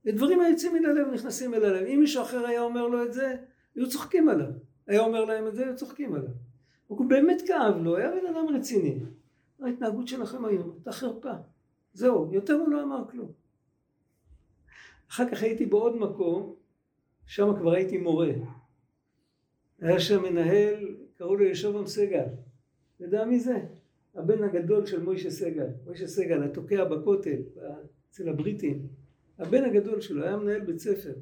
[0.05, 1.87] ודברים היוצאים מן הלב נכנסים אל הלב.
[1.87, 3.35] אם מישהו אחר היה אומר לו את זה,
[3.75, 4.51] היו צוחקים עליו.
[4.87, 6.31] היה אומר להם את זה, היו צוחקים עליו.
[6.87, 8.99] הוא באמת כאב לו, היה בן אדם רציני.
[9.61, 11.33] ההתנהגות שלכם היום, הייתה חרפה.
[11.93, 13.31] זהו, יותר הוא לא אמר כלום.
[15.09, 16.55] אחר כך הייתי בעוד מקום,
[17.25, 18.31] שם כבר הייתי מורה.
[19.79, 22.25] היה שם מנהל, קראו לו ישובם סגל.
[22.99, 23.59] יודע מי זה?
[24.15, 25.67] הבן הגדול של מוישה סגל.
[25.85, 27.41] מוישה סגל, התוקע בכותל,
[28.09, 28.87] אצל הבריטים.
[29.39, 31.13] הבן הגדול שלו היה מנהל בית ספר.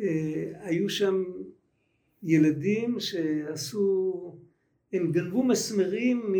[0.00, 1.24] והיו שם
[2.22, 4.36] ילדים שעשו,
[4.92, 6.32] הם גנבו מסמרים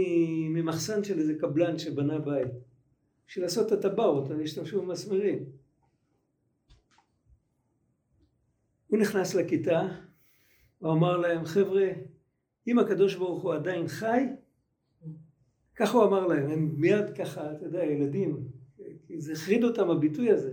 [0.55, 2.49] ממחסן של איזה קבלן שבנה בית.
[3.29, 5.45] בשביל לעשות את הטבעות, הם השתמשו במסמרים.
[8.87, 9.89] הוא נכנס לכיתה,
[10.79, 11.89] הוא אמר להם, חבר'ה,
[12.67, 14.25] אם הקדוש ברוך הוא עדיין חי,
[15.77, 18.49] ככה הוא אמר להם, הם מיד ככה, אתה יודע, ילדים,
[19.19, 20.53] זה החריד אותם הביטוי הזה.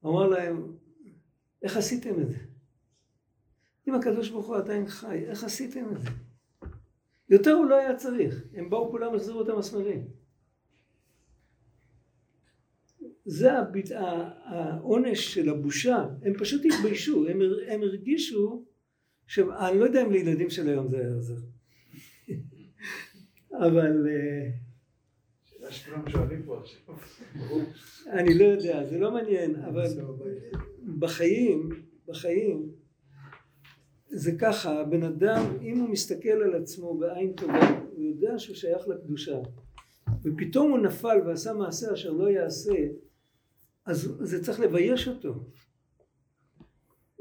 [0.00, 0.72] הוא אמר להם,
[1.62, 2.38] איך עשיתם את זה?
[3.88, 6.08] אם הקדוש ברוך הוא עדיין חי, איך עשיתם את זה?
[7.28, 10.08] יותר הוא לא היה צריך, הם באו כולם החזירו את המסמרים.
[13.24, 13.90] זה הביט...
[14.44, 18.64] העונש של הבושה, הם פשוט התביישו, הם, הם הרגישו,
[19.26, 19.38] ש...
[19.38, 21.34] אני לא יודע אם לילדים של היום זה היה עוזר,
[23.66, 24.50] אבל אה,
[28.12, 29.86] אני לא יודע, זה לא מעניין, אבל
[30.98, 31.68] בחיים,
[32.06, 32.68] בחיים,
[34.08, 38.88] זה ככה, הבן אדם, אם הוא מסתכל על עצמו בעין טובה, הוא יודע שהוא שייך
[38.88, 39.38] לקדושה,
[40.24, 42.74] ופתאום הוא נפל ועשה מעשה אשר לא יעשה,
[43.86, 45.34] אז זה צריך לבייש אותו.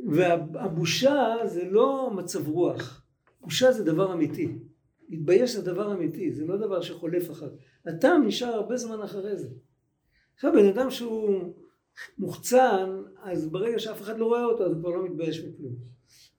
[0.08, 3.06] והבושה זה לא מצב רוח,
[3.42, 4.56] בושה זה דבר אמיתי.
[5.10, 7.50] להתבייש זה דבר אמיתי, זה לא דבר שחולף אחר.
[7.86, 9.50] הטעם נשאר הרבה זמן אחרי זה.
[10.36, 11.54] עכשיו בן אדם שהוא
[12.18, 15.74] מוחצן, אז ברגע שאף אחד לא רואה אותו, אז הוא כבר לא מתבייש מכלום.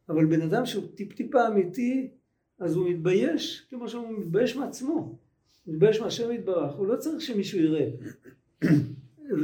[0.09, 2.11] אבל בן אדם שהוא טיפ טיפה אמיתי,
[2.59, 5.19] אז הוא מתבייש, כמו שהוא מתבייש מעצמו.
[5.65, 7.89] הוא מתבייש מהשם יתברך, הוא לא צריך שמישהו יראה.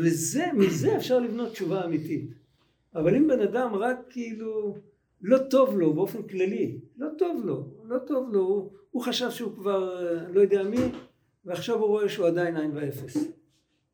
[0.03, 2.31] וזה, מזה אפשר לבנות תשובה אמיתית.
[2.95, 4.77] אבל אם בן אדם רק כאילו
[5.23, 9.53] לא טוב לו באופן כללי, לא טוב לו, לא טוב לו, הוא, הוא חשב שהוא
[9.55, 10.79] כבר לא יודע מי,
[11.45, 13.17] ועכשיו הוא רואה שהוא עדיין עין ואפס.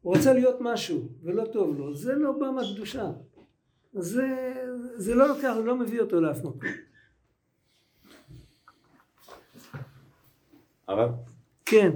[0.03, 3.11] הוא רצה להיות משהו, ולא טוב לו, זה לא בא מהקדושה.
[3.93, 4.27] זה,
[4.97, 6.61] זה לא לוקח, לא מביא אותו לאף מקום.
[10.89, 11.11] הרב?
[11.65, 11.91] כן.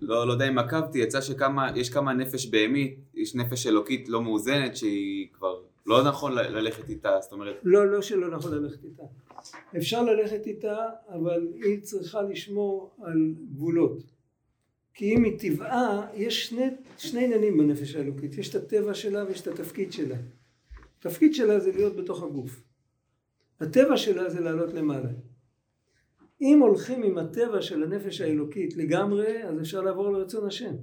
[0.00, 4.76] לא, לא יודע אם עקבתי, יצא שיש כמה נפש בהמית, יש נפש אלוקית לא מאוזנת
[4.76, 7.56] שהיא כבר לא נכון ללכת איתה, זאת אומרת...
[7.62, 9.02] לא, לא שלא נכון ללכת איתה.
[9.76, 10.76] אפשר ללכת איתה,
[11.08, 14.13] אבל היא צריכה לשמור על גבולות.
[14.94, 16.66] כי אם מטבעה, יש שני,
[16.98, 20.16] שני עניינים בנפש האלוקית, יש את הטבע שלה ויש את התפקיד שלה.
[20.98, 22.62] התפקיד שלה זה להיות בתוך הגוף.
[23.60, 25.10] הטבע שלה זה לעלות למעלה.
[26.40, 30.74] אם הולכים עם הטבע של הנפש האלוקית לגמרי, אז אפשר לעבור לרצון השם.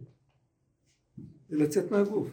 [1.49, 2.27] ולצאת מהגוף.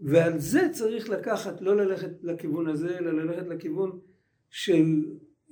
[0.00, 3.98] ועל זה צריך לקחת, לא ללכת לכיוון הזה, אלא ללכת לכיוון
[4.50, 5.04] של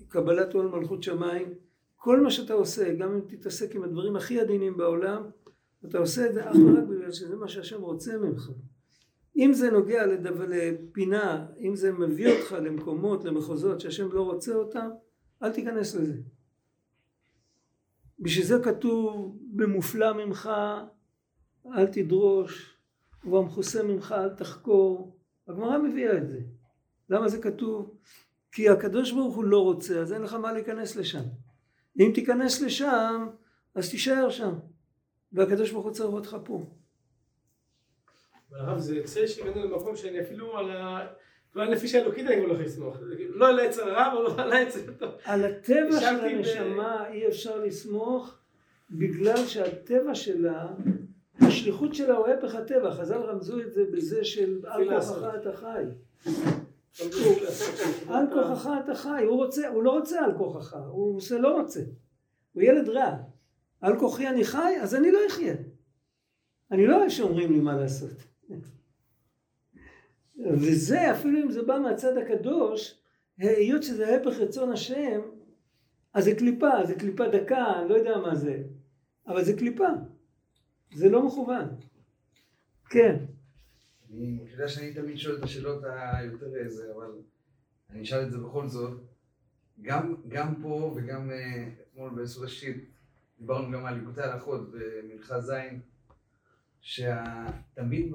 [0.08, 1.54] קבלת עול מלכות שמיים.
[2.05, 5.22] כל מה שאתה עושה, גם אם תתעסק עם הדברים הכי עדינים בעולם,
[5.84, 8.50] אתה עושה את זה אך ורק בגלל שזה מה שהשם רוצה ממך.
[9.36, 14.90] אם זה נוגע לדו, לפינה, אם זה מביא אותך למקומות, למחוזות שהשם לא רוצה אותם,
[15.42, 16.14] אל תיכנס לזה.
[18.18, 20.50] בשביל זה כתוב במופלא ממך
[21.66, 22.78] אל תדרוש
[23.24, 25.18] ובמכוסה ממך אל תחקור.
[25.48, 26.40] הגמרא מביאה את זה.
[27.09, 27.98] למה זה כתוב?
[28.53, 31.22] כי הקדוש ברוך הוא לא רוצה, אז אין לך מה להיכנס לשם.
[32.01, 33.28] אם תיכנס לשם,
[33.74, 34.55] אז תישאר שם.
[35.32, 36.66] והקדוש ברוך הוא צריך אותך פה.
[38.53, 41.07] הרב, זה יוצא שהגענו למקום שאני אפילו על ה...
[41.55, 42.97] לא הנפש האלוקית אני לא יכול לסמוך.
[43.28, 45.11] לא על העץ הרע ולא על העץ הטוב.
[45.24, 48.38] על הטבע של הנשמה אי אפשר לסמוך
[48.90, 50.66] בגלל שהטבע שלה,
[51.40, 52.90] השליחות שלה הוא הפך הטבע.
[52.90, 55.84] חז"ל רמזו את זה בזה של על כוחך אתה חי.
[58.09, 59.24] על כוחך אתה חי.
[59.28, 61.80] הוא, רוצה, הוא לא רוצה על כוחך, הוא עושה לא רוצה.
[62.53, 63.16] הוא ילד רע.
[63.80, 65.55] על כוחי אני חי, אז אני לא אחיה.
[66.70, 68.11] אני לא אוהב שאומרים לי מה לעשות.
[70.36, 72.99] וזה, אפילו אם זה בא מהצד הקדוש,
[73.38, 75.20] היות שזה הפך רצון השם,
[76.14, 78.62] אז זה קליפה, זה קליפה דקה, אני לא יודע מה זה,
[79.26, 79.88] אבל זה קליפה,
[80.95, 81.68] זה לא מכוון.
[82.90, 83.16] כן.
[84.12, 87.12] אני יודע שאני תמיד שואל את השאלות היותר איזה, אבל
[87.90, 89.00] אני אשאל את זה בכל זאת.
[89.82, 91.34] גם, גם פה וגם uh,
[91.82, 92.76] אתמול בסעודה שיט
[93.38, 95.52] דיברנו גם על ליקוטי הלכות במנחה ז',
[96.80, 98.12] שתמיד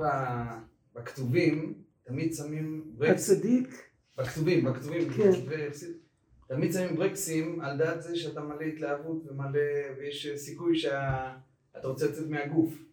[0.95, 3.29] בכתובים תמיד שמים ברקס.
[3.29, 3.67] הצדיק?
[4.17, 5.09] בכתובים, בכתובים.
[5.09, 5.31] כן.
[6.47, 9.59] תמיד שמים ברקסים על דעת זה שאתה מלא התלהבות ומלא,
[9.97, 12.86] ויש סיכוי שאתה רוצה לצאת מהגוף.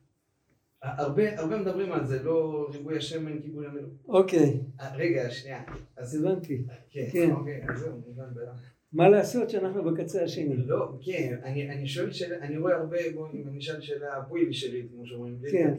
[0.85, 3.89] הרבה, הרבה מדברים על זה, לא ריבוי השמן, כיבוי המלוא.
[4.09, 4.61] אוקיי.
[4.95, 5.63] רגע, שנייה.
[5.97, 6.65] אז הבנתי.
[6.91, 7.31] כן, כן.
[7.31, 8.53] אוקיי, אז זהו, מובן בעיה.
[8.93, 10.57] מה לעשות שאנחנו בקצה השני?
[10.57, 14.53] לא, כן, אני, אני שואל שאלה, אני רואה הרבה, בואו, אם אני אשאל שאלה פוילי
[14.53, 15.75] שלי, כמו שאומרים, כן.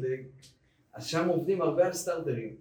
[0.94, 2.56] אז שם עובדים הרבה על סטארטרים.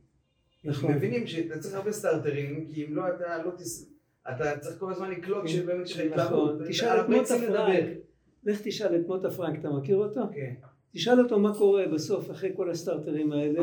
[0.65, 0.93] נכון.
[0.95, 3.91] מבינים שאתה צריך הרבה סטארטרים, כי אם לא אתה לא תס...
[4.31, 6.55] אתה צריך כל הזמן לקלוט שבאמת יש לך התלהבות.
[6.55, 6.69] נכון.
[6.69, 7.85] תשאל את מוטה פרנק.
[8.45, 10.21] לך תשאל את מוטה פרנק, אתה מכיר אותו?
[10.35, 10.55] כן.
[10.95, 13.61] תשאל אותו מה קורה בסוף אחרי כל הסטארטרים האלה,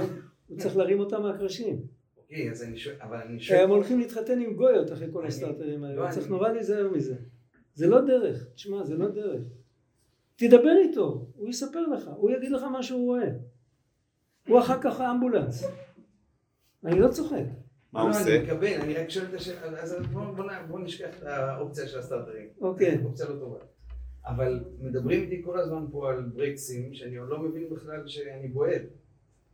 [0.47, 1.81] הוא צריך להרים אותם מהקרשים.
[2.17, 3.59] אוקיי, אז אני שואל, אבל אני שואל...
[3.59, 7.15] הם הולכים להתחתן עם גויות אחרי כל הסטארטרים האלה, לא, צריך נורא להיזהר מזה.
[7.73, 9.43] זה לא דרך, תשמע, זה לא דרך.
[10.35, 13.29] תדבר איתו, הוא יספר לך, הוא יגיד לך מה שהוא רואה.
[14.47, 15.63] הוא אחר כך האמבולנס.
[16.85, 17.43] אני לא צוחק.
[17.93, 18.35] מה הוא לא, עושה?
[18.35, 19.95] אני מקבל, אני רק שואל את השאלה, אז
[20.67, 22.47] בוא נשכח את האופציה של הסטארטרים.
[22.61, 22.97] אוקיי.
[23.05, 23.57] אופציה לא טובה.
[24.25, 28.79] אבל מדברים איתי כל הזמן פה על ברקסים, שאני עוד לא מבין בכלל שאני בוער.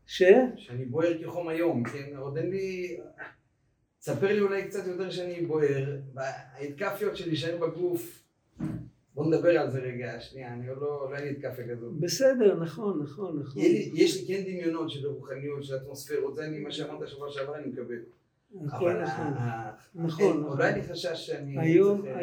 [0.05, 0.23] ש?
[0.55, 2.15] שאני בוער כחום היום, כן?
[2.17, 2.97] עוד אין לי...
[4.01, 5.97] ספר לי אולי קצת יותר שאני בוער.
[6.15, 8.23] ההתקפיות שלי שהיו בגוף,
[9.15, 11.93] בוא נדבר על זה רגע, שנייה, אני עוד לא, לא היה לי התקפיה כזאת.
[11.99, 13.61] בסדר, נכון, נכון, נכון.
[13.61, 17.31] יהיה לי- יש לי כן דמיונות של רוחניות, של אטמוספירות, זה אני, מה שאמרת שבוע
[17.31, 17.99] שעבר אני מקבל.
[18.65, 19.25] הכל אבל נכון.
[19.33, 20.43] ה- ה- נכון, אין- נכון.
[20.49, 21.59] עוד לא היה לי חשש שאני...
[21.59, 22.19] היום, אה,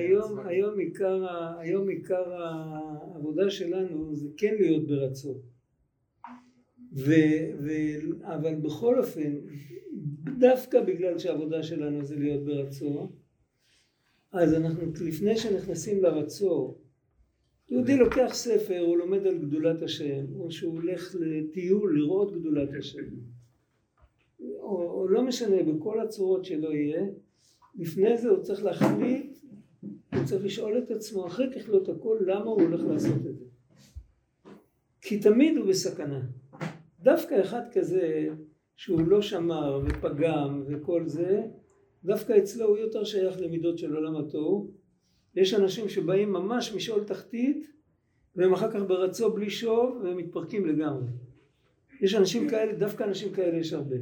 [0.46, 1.26] היום, עיקר,
[1.58, 5.34] היום עיקר העבודה שלנו זה כן להיות ברצון.
[6.96, 7.10] ו,
[7.64, 7.70] ו,
[8.22, 9.34] אבל בכל אופן,
[10.38, 13.10] דווקא בגלל שהעבודה שלנו זה להיות ברצון,
[14.32, 16.74] אז אנחנו לפני שנכנסים לרצון,
[17.68, 23.06] יהודי לוקח ספר, הוא לומד על גדולת השם, או שהוא הולך לטיול לראות גדולת השם,
[24.64, 27.02] או, או לא משנה, בכל הצורות שלא יהיה,
[27.74, 29.38] לפני זה הוא צריך להחליט,
[30.14, 33.44] הוא צריך לשאול את עצמו, אחרי ככלות הכל, למה הוא הולך לעשות את זה.
[35.00, 36.20] כי תמיד הוא בסכנה.
[37.00, 38.28] דווקא אחד כזה,
[38.76, 41.42] שהוא לא שמר ופגם וכל זה,
[42.04, 44.70] דווקא אצלו הוא יותר שייך למידות של עולם התוהו.
[45.34, 47.66] יש אנשים שבאים ממש משאול תחתית,
[48.36, 51.06] והם אחר כך ברצו בלי שוב, והם מתפרקים לגמרי.
[52.00, 53.96] יש אנשים כאלה, דווקא אנשים כאלה יש הרבה.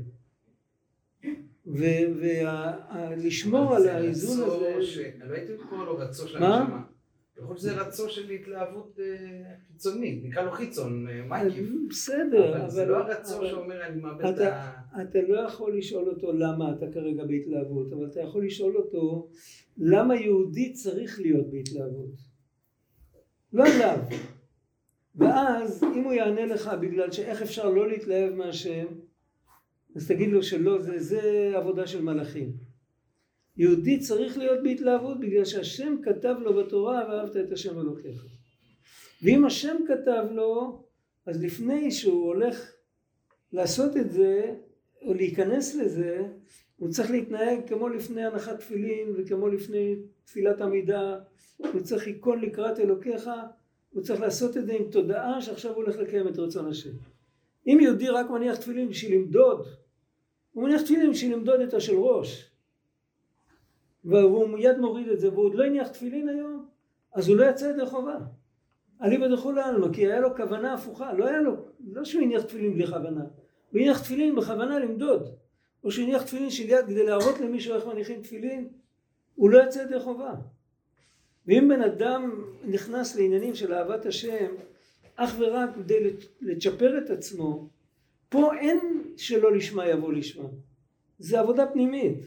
[1.67, 6.61] ולשמור על האיזון הזה, לא הייתי קורא לו רצו של מה?
[6.61, 6.83] הנשמה.
[7.37, 11.69] יכול להיות שזה רצו של התלהבות אה, חיצונית, נקרא לו חיצון, אה, מייקיף.
[11.89, 14.71] בסדר, אבל זה לא הרצו שאומר אני מאבד את ה...
[15.03, 19.29] אתה לא יכול לשאול אותו למה אתה כרגע בהתלהבות, אבל אתה יכול לשאול אותו
[19.79, 22.15] למה יהודי צריך להיות בהתלהבות.
[23.53, 23.99] לא עליו.
[25.17, 28.87] ואז אם הוא יענה לך בגלל שאיך אפשר לא להתלהב מהשם,
[29.97, 32.53] אז תגיד לו שלא, זה, זה עבודה של מלאכים.
[33.57, 38.27] יהודי צריך להיות בהתלהבות בגלל שהשם כתב לו בתורה ואהבת את השם אלוקיך.
[39.23, 40.83] ואם השם כתב לו,
[41.27, 42.73] אז לפני שהוא הולך
[43.53, 44.55] לעשות את זה,
[45.03, 46.27] או להיכנס לזה,
[46.77, 51.19] הוא צריך להתנהג כמו לפני הנחת תפילין וכמו לפני תפילת עמידה,
[51.57, 53.31] הוא צריך היכון לקראת אלוקיך,
[53.91, 56.91] הוא צריך לעשות את זה עם תודעה שעכשיו הוא הולך לקיים את רצון השם.
[57.67, 59.67] אם יהודי רק מניח תפילין בשביל למדוד,
[60.53, 62.51] הוא מניח תפילין בשביל למדוד את השל ראש,
[64.05, 66.67] והוא מיד מוריד את זה, והוא עוד לא הניח תפילין היום,
[67.15, 68.17] אז הוא לא יצא ידי חובה.
[69.03, 71.57] אליבא דכולי עלמא, כי היה לו כוונה הפוכה, לא היה לו,
[71.93, 73.25] לא שהוא הניח תפילין בלי כוונה,
[73.71, 75.29] הוא הניח תפילין בכוונה למדוד,
[75.85, 78.69] או שהוא הניח תפילין של יד כדי להראות למישהו איך מניחים תפילין,
[79.35, 80.35] הוא לא יצא ידי חובה.
[81.47, 84.55] ואם בן אדם נכנס לעניינים של אהבת השם,
[85.17, 87.69] אך ורק כדי לצ'פר את עצמו,
[88.29, 90.49] פה אין שלא לשמה יבוא לשמה.
[91.19, 92.19] זה עבודה פנימית.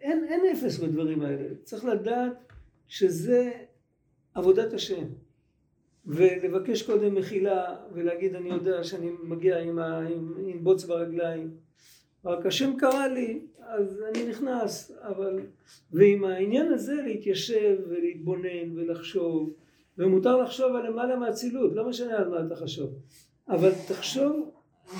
[0.00, 1.54] אין, אין אפס בדברים האלה.
[1.64, 2.52] צריך לדעת
[2.88, 3.50] שזה
[4.34, 5.04] עבודת השם.
[6.06, 11.50] ולבקש קודם מחילה ולהגיד אני יודע שאני מגיע עם, ה, עם, עם בוץ ברגליים
[12.24, 15.40] רק השם קרא לי אז אני נכנס אבל
[15.92, 19.52] ועם העניין הזה להתיישב ולהתבונן ולחשוב
[19.98, 22.94] ומותר לחשוב על למעלה מהאצילות לא משנה על מה אתה חשוב
[23.48, 24.50] אבל תחשוב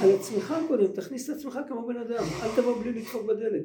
[0.01, 3.64] על עצמך קודם תכניס את עצמך כמו בן אדם אל תבוא בלי לדפוק בדלת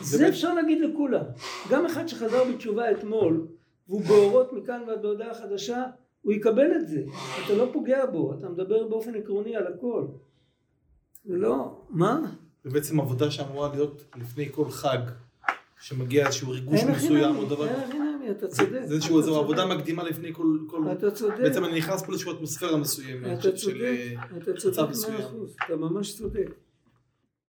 [0.00, 1.24] זה אפשר להגיד לכולם
[1.70, 3.46] גם אחד שחזר בתשובה אתמול
[3.88, 5.84] והוא באורות מכאן ועד בהודעה חדשה
[6.22, 7.02] הוא יקבל את זה,
[7.44, 10.06] אתה לא פוגע בו, אתה מדבר באופן עקרוני על הכל.
[11.24, 12.20] זה לא, מה?
[12.64, 14.98] זה בעצם עבודה שאמורה להיות לפני כל חג,
[15.80, 17.66] שמגיע איזשהו ריגוש מסוים או דבר.
[17.66, 17.98] אין הכי
[18.30, 18.80] אתה צודק.
[18.84, 20.56] זה איזשהו עבודה מקדימה לפני כל...
[20.92, 21.34] אתה צודק.
[21.38, 23.38] בעצם אני נכנס פה לאיזושהי אטמוספירה מסוימת.
[23.38, 23.96] אתה צודק,
[24.36, 26.50] אתה צודק מאה אחוז, אתה ממש צודק.